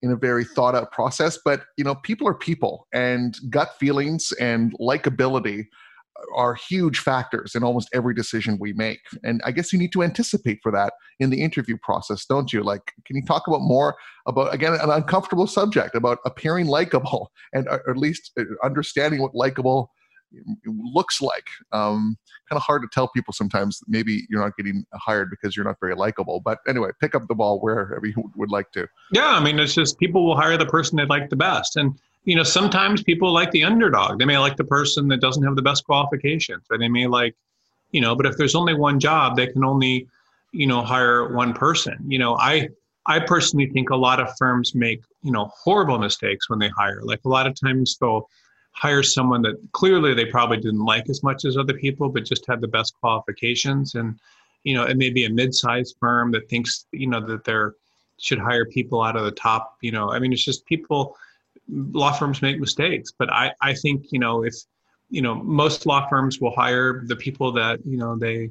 in 0.03 0.11
a 0.11 0.17
very 0.17 0.45
thought 0.45 0.75
out 0.75 0.93
process. 0.93 1.39
But, 1.45 1.63
you 1.77 1.85
know, 1.85 1.95
people 1.95 2.27
are 2.27 2.35
people 2.35 2.87
and 2.93 3.37
gut 3.51 3.75
feelings 3.79 4.33
and 4.41 4.73
likability 4.79 5.65
are 6.37 6.55
huge 6.55 6.99
factors 6.99 7.55
in 7.55 7.63
almost 7.63 7.89
every 7.95 8.15
decision 8.15 8.59
we 8.61 8.73
make. 8.75 9.01
And 9.23 9.41
I 9.45 9.53
guess 9.53 9.73
you 9.73 9.79
need 9.79 9.93
to 9.93 10.03
anticipate 10.03 10.59
for 10.63 10.71
that 10.73 10.93
in 11.19 11.31
the 11.31 11.43
interview 11.43 11.77
process, 11.83 12.27
don't 12.27 12.53
you? 12.53 12.63
Like, 12.63 12.93
can 13.07 13.17
you 13.17 13.25
talk 13.25 13.47
about 13.47 13.63
more 13.63 13.97
about, 14.27 14.53
again, 14.53 14.75
an 14.75 14.91
uncomfortable 14.91 15.47
subject 15.47 15.95
about 15.95 16.19
appearing 16.27 16.67
likable 16.67 17.31
and 17.55 17.69
or 17.69 17.89
at 17.89 17.97
least 17.97 18.33
uh, 18.39 18.45
understanding 18.63 19.23
what 19.23 19.35
likable 19.35 19.91
looks 20.65 21.21
like. 21.21 21.47
Um, 21.73 22.17
kind 22.49 22.57
of 22.57 22.63
hard 22.63 22.83
to 22.83 22.89
tell 22.93 23.09
people 23.09 23.33
sometimes. 23.33 23.81
Maybe 23.87 24.27
you're 24.29 24.41
not 24.41 24.57
getting 24.57 24.85
hired 24.95 25.31
because 25.31 25.57
you're 25.57 25.65
not 25.65 25.77
very 25.81 25.95
likable. 25.95 26.41
But 26.41 26.59
anyway, 26.69 26.91
pick 27.01 27.15
up 27.15 27.27
the 27.29 27.35
ball 27.35 27.61
wherever 27.61 28.01
you 28.05 28.31
would 28.37 28.51
like 28.51 28.71
to. 28.73 28.87
Yeah, 29.13 29.29
I 29.29 29.43
mean, 29.43 29.59
it's 29.59 29.75
just 29.75 29.99
people 29.99 30.27
will 30.27 30.37
hire 30.37 30.57
the 30.57 30.67
person 30.67 30.97
they 30.97 31.05
like 31.05 31.31
the 31.31 31.37
best, 31.37 31.77
and 31.77 31.99
you 32.25 32.37
know, 32.37 32.43
sometimes 32.43 33.03
people 33.03 33.33
like 33.33 33.51
the 33.51 33.65
underdog. 33.65 34.19
They 34.19 34.25
may 34.25 34.39
like 34.39 34.57
the 34.57 34.65
person 34.65 35.09
that 35.09 35.21
doesn't 35.21 35.43
have 35.43 35.57
the 35.57 35.63
best 35.63 35.85
qualifications, 35.85 36.65
or 36.71 36.79
they 36.79 36.89
may 36.89 37.07
like, 37.07 37.35
you 37.93 38.01
know, 38.01 38.15
but 38.15 38.27
if 38.27 38.37
there's 38.37 38.55
only 38.55 38.75
one 38.75 39.01
job, 39.01 39.37
they 39.37 39.47
can 39.47 39.65
only, 39.65 40.07
you 40.53 40.67
know, 40.67 40.83
hire 40.83 41.33
one 41.35 41.55
person. 41.55 41.97
You 42.07 42.19
know, 42.19 42.37
I 42.37 42.69
I 43.07 43.21
personally 43.21 43.71
think 43.71 43.91
a 43.91 43.97
lot 43.97 44.21
of 44.21 44.29
firms 44.37 44.75
make, 44.75 45.01
you 45.23 45.33
know, 45.33 45.51
horrible 45.55 45.99
mistakes 45.99 46.51
when 46.51 46.59
they 46.59 46.69
hire. 46.69 47.01
Like 47.03 47.21
a 47.25 47.29
lot 47.29 47.47
of 47.47 47.59
times 47.59 47.97
they'll 47.99 48.29
hire 48.73 49.03
someone 49.03 49.43
that 49.43 49.57
clearly 49.73 50.15
they 50.15 50.27
probably 50.27 50.57
didn't 50.57 50.85
like 50.85 51.09
as 51.09 51.23
much 51.23 51.45
as 51.45 51.57
other 51.57 51.75
people, 51.75 52.09
but 52.09 52.25
just 52.25 52.47
had 52.47 52.61
the 52.61 52.69
best 52.69 52.95
qualifications. 53.01 53.95
And, 53.95 54.19
you 54.65 54.75
know, 54.75 54.85
it 54.85 54.97
may 54.97 55.11
be 55.11 55.25
a 55.25 55.31
mid-sized 55.31 55.97
firm 56.01 56.31
that 56.33 56.49
thinks, 56.49 56.87
you 56.93 57.07
know, 57.07 57.21
that 57.27 57.45
they're 57.45 57.75
should 58.23 58.39
hire 58.39 58.67
people 58.67 59.03
out 59.03 59.17
of 59.17 59.25
the 59.25 59.31
top, 59.31 59.79
you 59.81 59.91
know, 59.91 60.13
I 60.13 60.19
mean, 60.19 60.31
it's 60.31 60.45
just 60.45 60.67
people 60.67 61.17
law 61.69 62.13
firms 62.13 62.43
make 62.43 62.61
mistakes, 62.61 63.11
but 63.19 63.33
I, 63.33 63.51
I 63.63 63.73
think, 63.73 64.13
you 64.13 64.19
know, 64.19 64.45
if, 64.45 64.55
you 65.09 65.23
know, 65.23 65.35
most 65.35 65.87
law 65.87 66.07
firms 66.07 66.39
will 66.39 66.55
hire 66.55 67.03
the 67.07 67.17
people 67.17 67.51
that, 67.53 67.81
you 67.87 67.97
know, 67.97 68.19
they, 68.19 68.51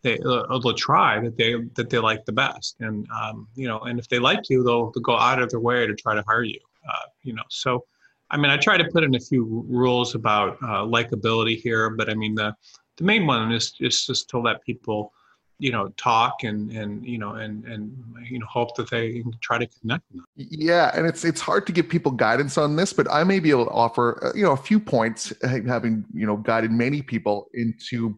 they, 0.00 0.18
uh, 0.20 0.58
they'll 0.58 0.72
try 0.72 1.20
that 1.20 1.36
they, 1.36 1.54
that 1.74 1.90
they 1.90 1.98
like 1.98 2.24
the 2.24 2.32
best. 2.32 2.76
And, 2.80 3.06
um, 3.10 3.46
you 3.54 3.68
know, 3.68 3.80
and 3.80 3.98
if 3.98 4.08
they 4.08 4.18
like 4.18 4.48
you, 4.48 4.62
they'll, 4.64 4.90
they'll 4.90 5.02
go 5.02 5.18
out 5.18 5.42
of 5.42 5.50
their 5.50 5.60
way 5.60 5.86
to 5.86 5.94
try 5.94 6.14
to 6.14 6.24
hire 6.26 6.42
you, 6.42 6.58
uh, 6.88 7.06
you 7.22 7.34
know, 7.34 7.44
so, 7.50 7.84
I 8.30 8.36
mean, 8.36 8.50
I 8.50 8.56
try 8.56 8.76
to 8.76 8.84
put 8.84 9.04
in 9.04 9.14
a 9.14 9.20
few 9.20 9.64
rules 9.68 10.14
about 10.14 10.56
uh, 10.62 10.84
likability 10.84 11.60
here, 11.60 11.90
but 11.90 12.08
I 12.08 12.14
mean, 12.14 12.34
the, 12.34 12.54
the 12.96 13.04
main 13.04 13.26
one 13.26 13.52
is, 13.52 13.74
is 13.80 14.06
just 14.06 14.28
to 14.30 14.38
let 14.38 14.62
people, 14.64 15.12
you 15.60 15.70
know 15.70 15.88
talk 15.96 16.42
and 16.42 16.70
and 16.72 17.06
you 17.06 17.18
know 17.18 17.34
and 17.34 17.64
and 17.66 17.94
you 18.28 18.38
know 18.38 18.46
hope 18.46 18.74
that 18.76 18.90
they 18.90 19.22
try 19.42 19.58
to 19.58 19.66
connect 19.66 20.02
yeah 20.36 20.90
and 20.94 21.06
it's 21.06 21.24
it's 21.24 21.40
hard 21.40 21.66
to 21.66 21.72
give 21.72 21.88
people 21.88 22.10
guidance 22.10 22.56
on 22.56 22.76
this 22.76 22.92
but 22.92 23.06
i 23.10 23.22
may 23.22 23.38
be 23.38 23.50
able 23.50 23.66
to 23.66 23.70
offer 23.70 24.18
uh, 24.24 24.32
you 24.34 24.42
know 24.42 24.52
a 24.52 24.56
few 24.56 24.80
points 24.80 25.32
having 25.42 26.04
you 26.14 26.26
know 26.26 26.36
guided 26.38 26.72
many 26.72 27.02
people 27.02 27.46
into 27.52 28.16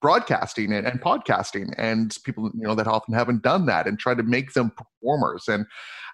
broadcasting 0.00 0.72
and, 0.72 0.86
and 0.86 1.00
podcasting 1.00 1.74
and 1.78 2.16
people 2.24 2.50
you 2.54 2.66
know 2.66 2.74
that 2.74 2.86
often 2.86 3.14
haven't 3.14 3.42
done 3.42 3.66
that 3.66 3.86
and 3.86 3.98
try 3.98 4.14
to 4.14 4.22
make 4.22 4.52
them 4.52 4.70
performers 4.70 5.44
and 5.48 5.66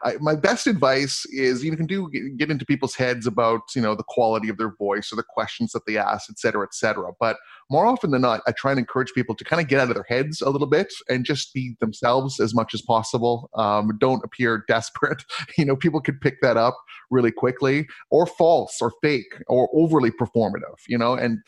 I, 0.02 0.16
my 0.20 0.34
best 0.34 0.66
advice 0.66 1.26
is 1.26 1.62
you 1.62 1.76
can 1.76 1.86
do 1.86 2.10
get 2.36 2.50
into 2.50 2.64
people's 2.64 2.94
heads 2.94 3.26
about 3.26 3.60
you 3.74 3.82
know 3.82 3.94
the 3.94 4.04
quality 4.04 4.48
of 4.48 4.56
their 4.56 4.74
voice 4.76 5.12
or 5.12 5.16
the 5.16 5.22
questions 5.22 5.72
that 5.72 5.84
they 5.86 5.98
ask, 5.98 6.30
et 6.30 6.38
cetera, 6.38 6.64
et 6.64 6.74
cetera. 6.74 7.12
But 7.20 7.36
more 7.70 7.86
often 7.86 8.10
than 8.10 8.22
not, 8.22 8.40
I 8.46 8.52
try 8.52 8.72
and 8.72 8.80
encourage 8.80 9.12
people 9.12 9.34
to 9.34 9.44
kind 9.44 9.60
of 9.60 9.68
get 9.68 9.80
out 9.80 9.88
of 9.88 9.94
their 9.94 10.06
heads 10.08 10.40
a 10.40 10.50
little 10.50 10.66
bit 10.66 10.92
and 11.08 11.24
just 11.24 11.52
be 11.52 11.76
themselves 11.80 12.40
as 12.40 12.54
much 12.54 12.72
as 12.72 12.80
possible. 12.82 13.50
Um, 13.54 13.96
don't 13.98 14.24
appear 14.24 14.64
desperate. 14.68 15.22
you 15.58 15.64
know, 15.64 15.76
people 15.76 16.00
could 16.00 16.20
pick 16.20 16.40
that 16.40 16.56
up 16.56 16.76
really 17.10 17.32
quickly, 17.32 17.86
or 18.10 18.26
false, 18.26 18.78
or 18.80 18.92
fake, 19.02 19.42
or 19.48 19.68
overly 19.74 20.10
performative. 20.10 20.78
You 20.88 20.98
know, 20.98 21.14
and 21.14 21.38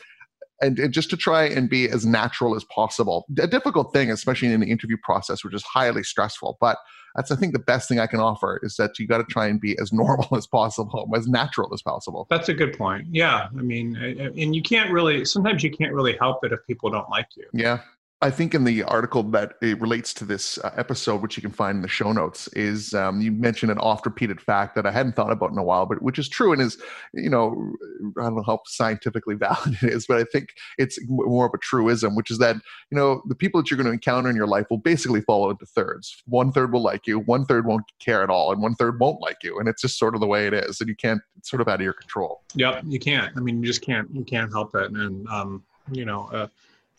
and, 0.61 0.79
and, 0.79 0.93
just 0.93 1.09
to 1.09 1.17
try 1.17 1.43
and 1.43 1.69
be 1.69 1.89
as 1.89 2.05
natural 2.05 2.55
as 2.55 2.63
possible. 2.65 3.25
A 3.39 3.47
difficult 3.47 3.93
thing, 3.93 4.11
especially 4.11 4.51
in 4.51 4.59
the 4.59 4.69
interview 4.69 4.97
process, 5.01 5.43
which 5.43 5.53
is 5.53 5.63
highly 5.63 6.03
stressful. 6.03 6.57
But 6.61 6.77
that's 7.15 7.31
I 7.31 7.35
think 7.35 7.53
the 7.53 7.59
best 7.59 7.87
thing 7.87 7.99
I 7.99 8.07
can 8.07 8.19
offer 8.19 8.59
is 8.63 8.75
that 8.77 8.97
you 8.97 9.07
got 9.07 9.19
to 9.19 9.23
try 9.25 9.47
and 9.47 9.59
be 9.59 9.77
as 9.79 9.93
normal 9.93 10.27
as 10.35 10.47
possible, 10.47 11.09
as 11.15 11.27
natural 11.27 11.69
as 11.73 11.81
possible. 11.81 12.27
That's 12.29 12.49
a 12.49 12.53
good 12.53 12.77
point. 12.77 13.07
Yeah, 13.11 13.47
I 13.57 13.61
mean, 13.61 13.95
and 13.95 14.55
you 14.55 14.61
can't 14.61 14.91
really 14.91 15.25
sometimes 15.25 15.63
you 15.63 15.71
can't 15.71 15.93
really 15.93 16.17
help 16.17 16.43
it 16.43 16.51
if 16.51 16.59
people 16.65 16.89
don't 16.89 17.09
like 17.09 17.27
you. 17.35 17.45
Yeah, 17.53 17.79
I 18.23 18.31
think 18.31 18.55
in 18.55 18.63
the 18.63 18.83
article 18.83 19.21
that 19.31 19.55
it 19.61 19.81
relates 19.81 20.13
to 20.13 20.23
this 20.23 20.57
uh, 20.59 20.71
episode, 20.77 21.21
which 21.21 21.35
you 21.35 21.41
can 21.41 21.51
find 21.51 21.75
in 21.75 21.81
the 21.81 21.89
show 21.89 22.13
notes, 22.13 22.47
is 22.53 22.93
um, 22.93 23.19
you 23.19 23.33
mentioned 23.33 23.69
an 23.69 23.79
oft-repeated 23.79 24.39
fact 24.39 24.75
that 24.75 24.85
I 24.85 24.91
hadn't 24.91 25.17
thought 25.17 25.33
about 25.33 25.51
in 25.51 25.57
a 25.57 25.63
while, 25.63 25.85
but 25.85 26.01
which 26.01 26.17
is 26.17 26.29
true 26.29 26.53
and 26.53 26.61
is, 26.61 26.77
you 27.13 27.29
know, 27.29 27.73
I 28.17 28.23
don't 28.23 28.37
know 28.37 28.43
how 28.43 28.61
scientifically 28.65 29.35
valid 29.47 29.77
it 29.81 29.91
is, 29.91 30.07
but 30.07 30.19
I 30.19 30.23
think 30.23 30.53
it's 30.77 30.97
more 31.09 31.47
of 31.47 31.51
a 31.53 31.57
truism, 31.57 32.15
which 32.15 32.31
is 32.31 32.37
that 32.37 32.55
you 32.91 32.97
know 32.97 33.21
the 33.27 33.35
people 33.35 33.61
that 33.61 33.69
you're 33.69 33.77
going 33.77 33.87
to 33.87 33.93
encounter 33.93 34.29
in 34.29 34.37
your 34.37 34.47
life 34.47 34.67
will 34.69 34.77
basically 34.77 35.19
fall 35.19 35.51
into 35.51 35.65
thirds. 35.65 36.23
One 36.25 36.53
third 36.53 36.71
will 36.71 36.81
like 36.81 37.05
you, 37.05 37.19
one 37.19 37.43
third 37.43 37.65
won't 37.65 37.91
care 37.99 38.23
at 38.23 38.29
all, 38.29 38.53
and 38.53 38.61
one 38.61 38.75
third 38.75 39.01
won't 39.01 39.19
like 39.19 39.43
you, 39.43 39.59
and 39.59 39.67
it's 39.67 39.81
just 39.81 39.99
sort 39.99 40.15
of 40.15 40.21
the 40.21 40.27
way 40.27 40.47
it 40.47 40.53
is, 40.53 40.79
and 40.79 40.87
you 40.87 40.95
can't. 40.95 41.21
It's 41.35 41.49
sort 41.49 41.59
of 41.59 41.67
out 41.67 41.75
of 41.75 41.81
your 41.81 41.91
control. 41.91 42.41
Yep, 42.55 42.83
you 42.87 42.99
can't. 42.99 43.35
I 43.35 43.41
mean, 43.41 43.61
you 43.61 43.67
just 43.67 43.81
can't. 43.81 44.09
You 44.13 44.23
can't 44.23 44.49
help 44.49 44.75
it, 44.75 44.91
and 44.91 45.27
um, 45.27 45.61
you 45.91 46.05
know. 46.05 46.29
Uh, 46.31 46.47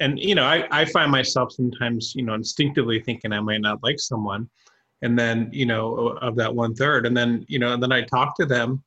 and 0.01 0.19
you 0.19 0.35
know 0.35 0.45
I, 0.45 0.67
I 0.71 0.85
find 0.87 1.11
myself 1.11 1.53
sometimes 1.53 2.15
you 2.15 2.23
know 2.23 2.35
instinctively 2.35 3.01
thinking 3.01 3.33
i 3.33 3.41
might 3.41 3.61
not 3.61 3.83
like 3.83 3.99
someone 3.99 4.49
and 5.03 5.19
then 5.19 5.51
you 5.53 5.67
know 5.67 6.17
of 6.21 6.37
that 6.37 6.55
one 6.55 6.75
third 6.75 7.07
and 7.07 7.17
then 7.17 7.45
you 7.49 7.59
know 7.59 7.75
and 7.75 7.83
then 7.83 7.93
i 7.93 8.03
talk 8.03 8.37
to 8.37 8.47
them 8.47 8.83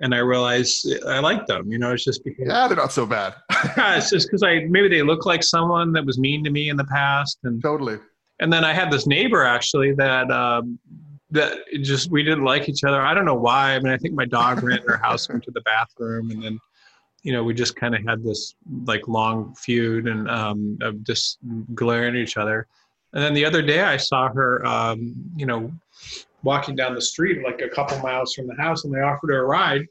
and 0.00 0.14
i 0.14 0.18
realize 0.18 0.84
i 1.06 1.18
like 1.18 1.46
them 1.46 1.70
you 1.70 1.78
know 1.78 1.92
it's 1.92 2.04
just 2.04 2.24
because 2.24 2.46
yeah 2.48 2.68
they're 2.68 2.76
not 2.76 2.92
so 2.92 3.06
bad. 3.06 3.34
Yeah 3.76 3.96
it's 3.96 4.10
just 4.10 4.28
because 4.28 4.42
i 4.42 4.60
maybe 4.68 4.88
they 4.88 5.02
look 5.02 5.26
like 5.26 5.42
someone 5.42 5.92
that 5.92 6.04
was 6.04 6.18
mean 6.18 6.44
to 6.44 6.50
me 6.50 6.68
in 6.68 6.76
the 6.76 6.84
past 6.84 7.38
and 7.44 7.62
totally. 7.62 7.98
and 8.40 8.52
then 8.52 8.64
i 8.64 8.72
had 8.72 8.90
this 8.90 9.06
neighbor 9.06 9.44
actually 9.44 9.92
that 9.94 10.30
um, 10.30 10.78
that 11.30 11.58
just 11.82 12.10
we 12.10 12.22
didn't 12.22 12.44
like 12.44 12.70
each 12.70 12.84
other. 12.84 13.02
I 13.02 13.12
don't 13.12 13.26
know 13.26 13.34
why 13.34 13.74
i 13.74 13.80
mean 13.80 13.92
i 13.92 13.98
think 13.98 14.14
my 14.14 14.24
dog 14.24 14.62
ran 14.62 14.80
her 14.86 14.96
house 14.96 15.28
into 15.28 15.50
the 15.50 15.60
bathroom 15.62 16.30
and 16.30 16.42
then 16.42 16.58
you 17.22 17.32
know, 17.32 17.42
we 17.42 17.54
just 17.54 17.76
kind 17.76 17.94
of 17.94 18.04
had 18.06 18.22
this 18.22 18.54
like 18.84 19.08
long 19.08 19.54
feud 19.54 20.06
and 20.06 20.30
um, 20.30 20.78
of 20.82 21.02
just 21.02 21.38
glaring 21.74 22.14
at 22.14 22.20
each 22.20 22.36
other. 22.36 22.66
And 23.12 23.22
then 23.22 23.34
the 23.34 23.44
other 23.44 23.62
day, 23.62 23.82
I 23.82 23.96
saw 23.96 24.28
her, 24.28 24.64
um, 24.66 25.14
you 25.36 25.46
know, 25.46 25.72
walking 26.42 26.76
down 26.76 26.94
the 26.94 27.00
street 27.00 27.42
like 27.42 27.60
a 27.60 27.68
couple 27.68 27.98
miles 28.00 28.34
from 28.34 28.46
the 28.46 28.54
house, 28.54 28.84
and 28.84 28.94
they 28.94 29.00
offered 29.00 29.30
her 29.30 29.42
a 29.42 29.46
ride 29.46 29.86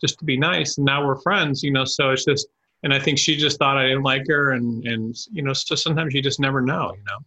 just 0.00 0.18
to 0.18 0.24
be 0.24 0.36
nice. 0.36 0.76
And 0.76 0.84
now 0.84 1.06
we're 1.06 1.20
friends, 1.20 1.62
you 1.62 1.72
know. 1.72 1.84
So 1.84 2.10
it's 2.10 2.24
just, 2.24 2.48
and 2.82 2.92
I 2.92 3.00
think 3.00 3.18
she 3.18 3.36
just 3.36 3.58
thought 3.58 3.76
I 3.76 3.88
didn't 3.88 4.02
like 4.02 4.26
her, 4.28 4.52
and 4.52 4.86
and 4.86 5.16
you 5.32 5.42
know, 5.42 5.52
so 5.52 5.74
sometimes 5.74 6.14
you 6.14 6.22
just 6.22 6.40
never 6.40 6.60
know, 6.60 6.92
you 6.94 7.04
know. 7.04 7.18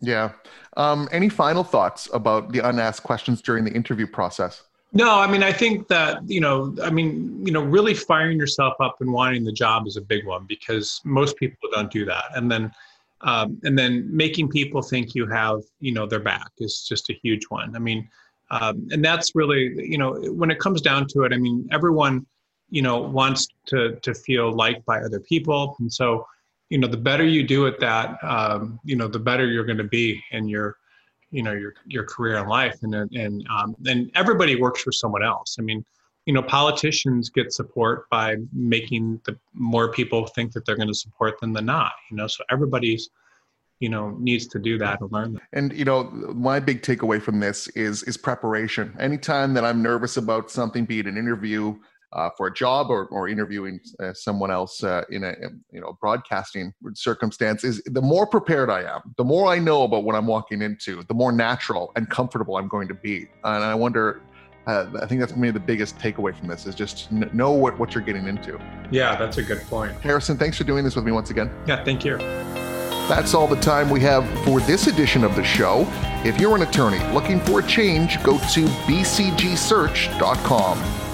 Yeah. 0.00 0.32
Um, 0.76 1.08
any 1.10 1.28
final 1.28 1.64
thoughts 1.64 2.08
about 2.12 2.52
the 2.52 2.66
unasked 2.66 3.04
questions 3.04 3.40
during 3.40 3.64
the 3.64 3.72
interview 3.72 4.06
process? 4.06 4.62
No, 4.92 5.18
I 5.18 5.26
mean, 5.26 5.42
I 5.42 5.52
think 5.52 5.88
that, 5.88 6.18
you 6.28 6.40
know, 6.40 6.74
I 6.82 6.90
mean, 6.90 7.44
you 7.44 7.52
know, 7.52 7.62
really 7.62 7.92
firing 7.92 8.38
yourself 8.38 8.74
up 8.80 8.96
and 9.00 9.12
wanting 9.12 9.44
the 9.44 9.52
job 9.52 9.86
is 9.86 9.96
a 9.96 10.00
big 10.00 10.24
one 10.24 10.46
because 10.46 11.00
most 11.04 11.36
people 11.36 11.68
don't 11.72 11.90
do 11.90 12.04
that. 12.06 12.24
And 12.34 12.50
then, 12.50 12.72
um, 13.22 13.60
and 13.64 13.78
then 13.78 14.08
making 14.14 14.48
people 14.48 14.82
think 14.82 15.14
you 15.14 15.26
have, 15.26 15.60
you 15.80 15.92
know, 15.92 16.06
their 16.06 16.20
back 16.20 16.50
is 16.58 16.86
just 16.88 17.10
a 17.10 17.14
huge 17.22 17.44
one. 17.48 17.74
I 17.76 17.78
mean, 17.78 18.08
um, 18.50 18.86
and 18.90 19.04
that's 19.04 19.34
really, 19.34 19.74
you 19.76 19.98
know, 19.98 20.14
when 20.32 20.50
it 20.50 20.60
comes 20.60 20.80
down 20.80 21.08
to 21.08 21.24
it, 21.24 21.32
I 21.32 21.36
mean, 21.36 21.68
everyone, 21.72 22.24
you 22.70 22.82
know, 22.82 22.98
wants 22.98 23.48
to, 23.66 23.96
to 24.02 24.14
feel 24.14 24.52
liked 24.52 24.84
by 24.86 25.00
other 25.00 25.20
people. 25.20 25.76
And 25.80 25.92
so, 25.92 26.26
you 26.70 26.78
know, 26.78 26.88
the 26.88 26.96
better 26.96 27.24
you 27.24 27.42
do 27.42 27.66
at 27.66 27.80
that, 27.80 28.22
um, 28.22 28.80
you 28.84 28.96
know, 28.96 29.08
the 29.08 29.18
better 29.18 29.46
you're 29.46 29.64
going 29.64 29.78
to 29.78 29.84
be 29.84 30.22
in 30.30 30.48
your, 30.48 30.76
you 31.36 31.42
know 31.42 31.52
your 31.52 31.74
your 31.86 32.04
career 32.04 32.36
in 32.38 32.48
life 32.48 32.76
and 32.82 32.94
and 32.94 33.46
um, 33.48 33.76
and 33.86 34.10
everybody 34.14 34.56
works 34.56 34.82
for 34.82 34.90
someone 34.90 35.22
else 35.22 35.56
i 35.58 35.62
mean 35.62 35.84
you 36.24 36.32
know 36.32 36.42
politicians 36.42 37.28
get 37.28 37.52
support 37.52 38.08
by 38.10 38.36
making 38.52 39.20
the 39.26 39.36
more 39.52 39.92
people 39.92 40.26
think 40.28 40.52
that 40.52 40.64
they're 40.64 40.76
going 40.76 40.88
to 40.88 40.94
support 40.94 41.38
them 41.40 41.52
than 41.52 41.66
not 41.66 41.92
you 42.10 42.16
know 42.16 42.26
so 42.26 42.42
everybody's 42.50 43.10
you 43.80 43.90
know 43.90 44.16
needs 44.18 44.46
to 44.46 44.58
do 44.58 44.78
that 44.78 45.00
and 45.02 45.12
learn 45.12 45.34
that. 45.34 45.42
And 45.52 45.70
you 45.72 45.84
know, 45.84 46.04
my 46.34 46.58
big 46.60 46.80
takeaway 46.80 47.20
from 47.20 47.40
this 47.40 47.68
is 47.68 48.02
is 48.04 48.16
preparation. 48.16 48.96
Anytime 48.98 49.52
that 49.52 49.64
I'm 49.64 49.82
nervous 49.82 50.16
about 50.16 50.50
something, 50.50 50.86
be 50.86 51.00
it 51.00 51.06
an 51.06 51.18
interview 51.18 51.76
uh, 52.12 52.30
for 52.36 52.46
a 52.46 52.54
job 52.54 52.90
or, 52.90 53.06
or 53.06 53.28
interviewing 53.28 53.80
uh, 54.00 54.12
someone 54.12 54.50
else 54.50 54.82
uh, 54.82 55.02
in 55.10 55.24
a 55.24 55.34
you 55.72 55.80
know 55.80 55.96
broadcasting 56.00 56.72
circumstance 56.94 57.64
is 57.64 57.82
the 57.86 58.02
more 58.02 58.26
prepared 58.26 58.70
I 58.70 58.82
am, 58.82 59.14
the 59.16 59.24
more 59.24 59.52
I 59.52 59.58
know 59.58 59.84
about 59.84 60.04
what 60.04 60.14
I'm 60.14 60.26
walking 60.26 60.62
into, 60.62 61.02
the 61.04 61.14
more 61.14 61.32
natural 61.32 61.92
and 61.96 62.08
comfortable 62.08 62.56
I'm 62.56 62.68
going 62.68 62.88
to 62.88 62.94
be. 62.94 63.28
And 63.44 63.64
I 63.64 63.74
wonder, 63.74 64.22
uh, 64.66 64.86
I 65.00 65.06
think 65.06 65.20
that's 65.20 65.36
maybe 65.36 65.52
the 65.52 65.60
biggest 65.60 65.98
takeaway 65.98 66.36
from 66.36 66.48
this 66.48 66.66
is 66.66 66.74
just 66.74 67.10
know 67.12 67.52
what, 67.52 67.78
what 67.78 67.94
you're 67.94 68.04
getting 68.04 68.26
into. 68.26 68.58
Yeah, 68.90 69.16
that's 69.16 69.38
a 69.38 69.42
good 69.42 69.60
point. 69.62 69.92
Harrison, 70.00 70.38
thanks 70.38 70.56
for 70.56 70.64
doing 70.64 70.84
this 70.84 70.96
with 70.96 71.04
me 71.04 71.12
once 71.12 71.30
again. 71.30 71.50
Yeah, 71.66 71.84
thank 71.84 72.04
you. 72.04 72.18
That's 73.08 73.34
all 73.34 73.46
the 73.46 73.60
time 73.60 73.88
we 73.88 74.00
have 74.00 74.28
for 74.44 74.58
this 74.60 74.88
edition 74.88 75.22
of 75.22 75.36
the 75.36 75.44
show. 75.44 75.86
If 76.24 76.40
you're 76.40 76.56
an 76.56 76.62
attorney 76.62 76.98
looking 77.12 77.40
for 77.40 77.60
a 77.60 77.66
change, 77.66 78.20
go 78.24 78.38
to 78.38 78.66
bcgsearch.com. 78.88 81.05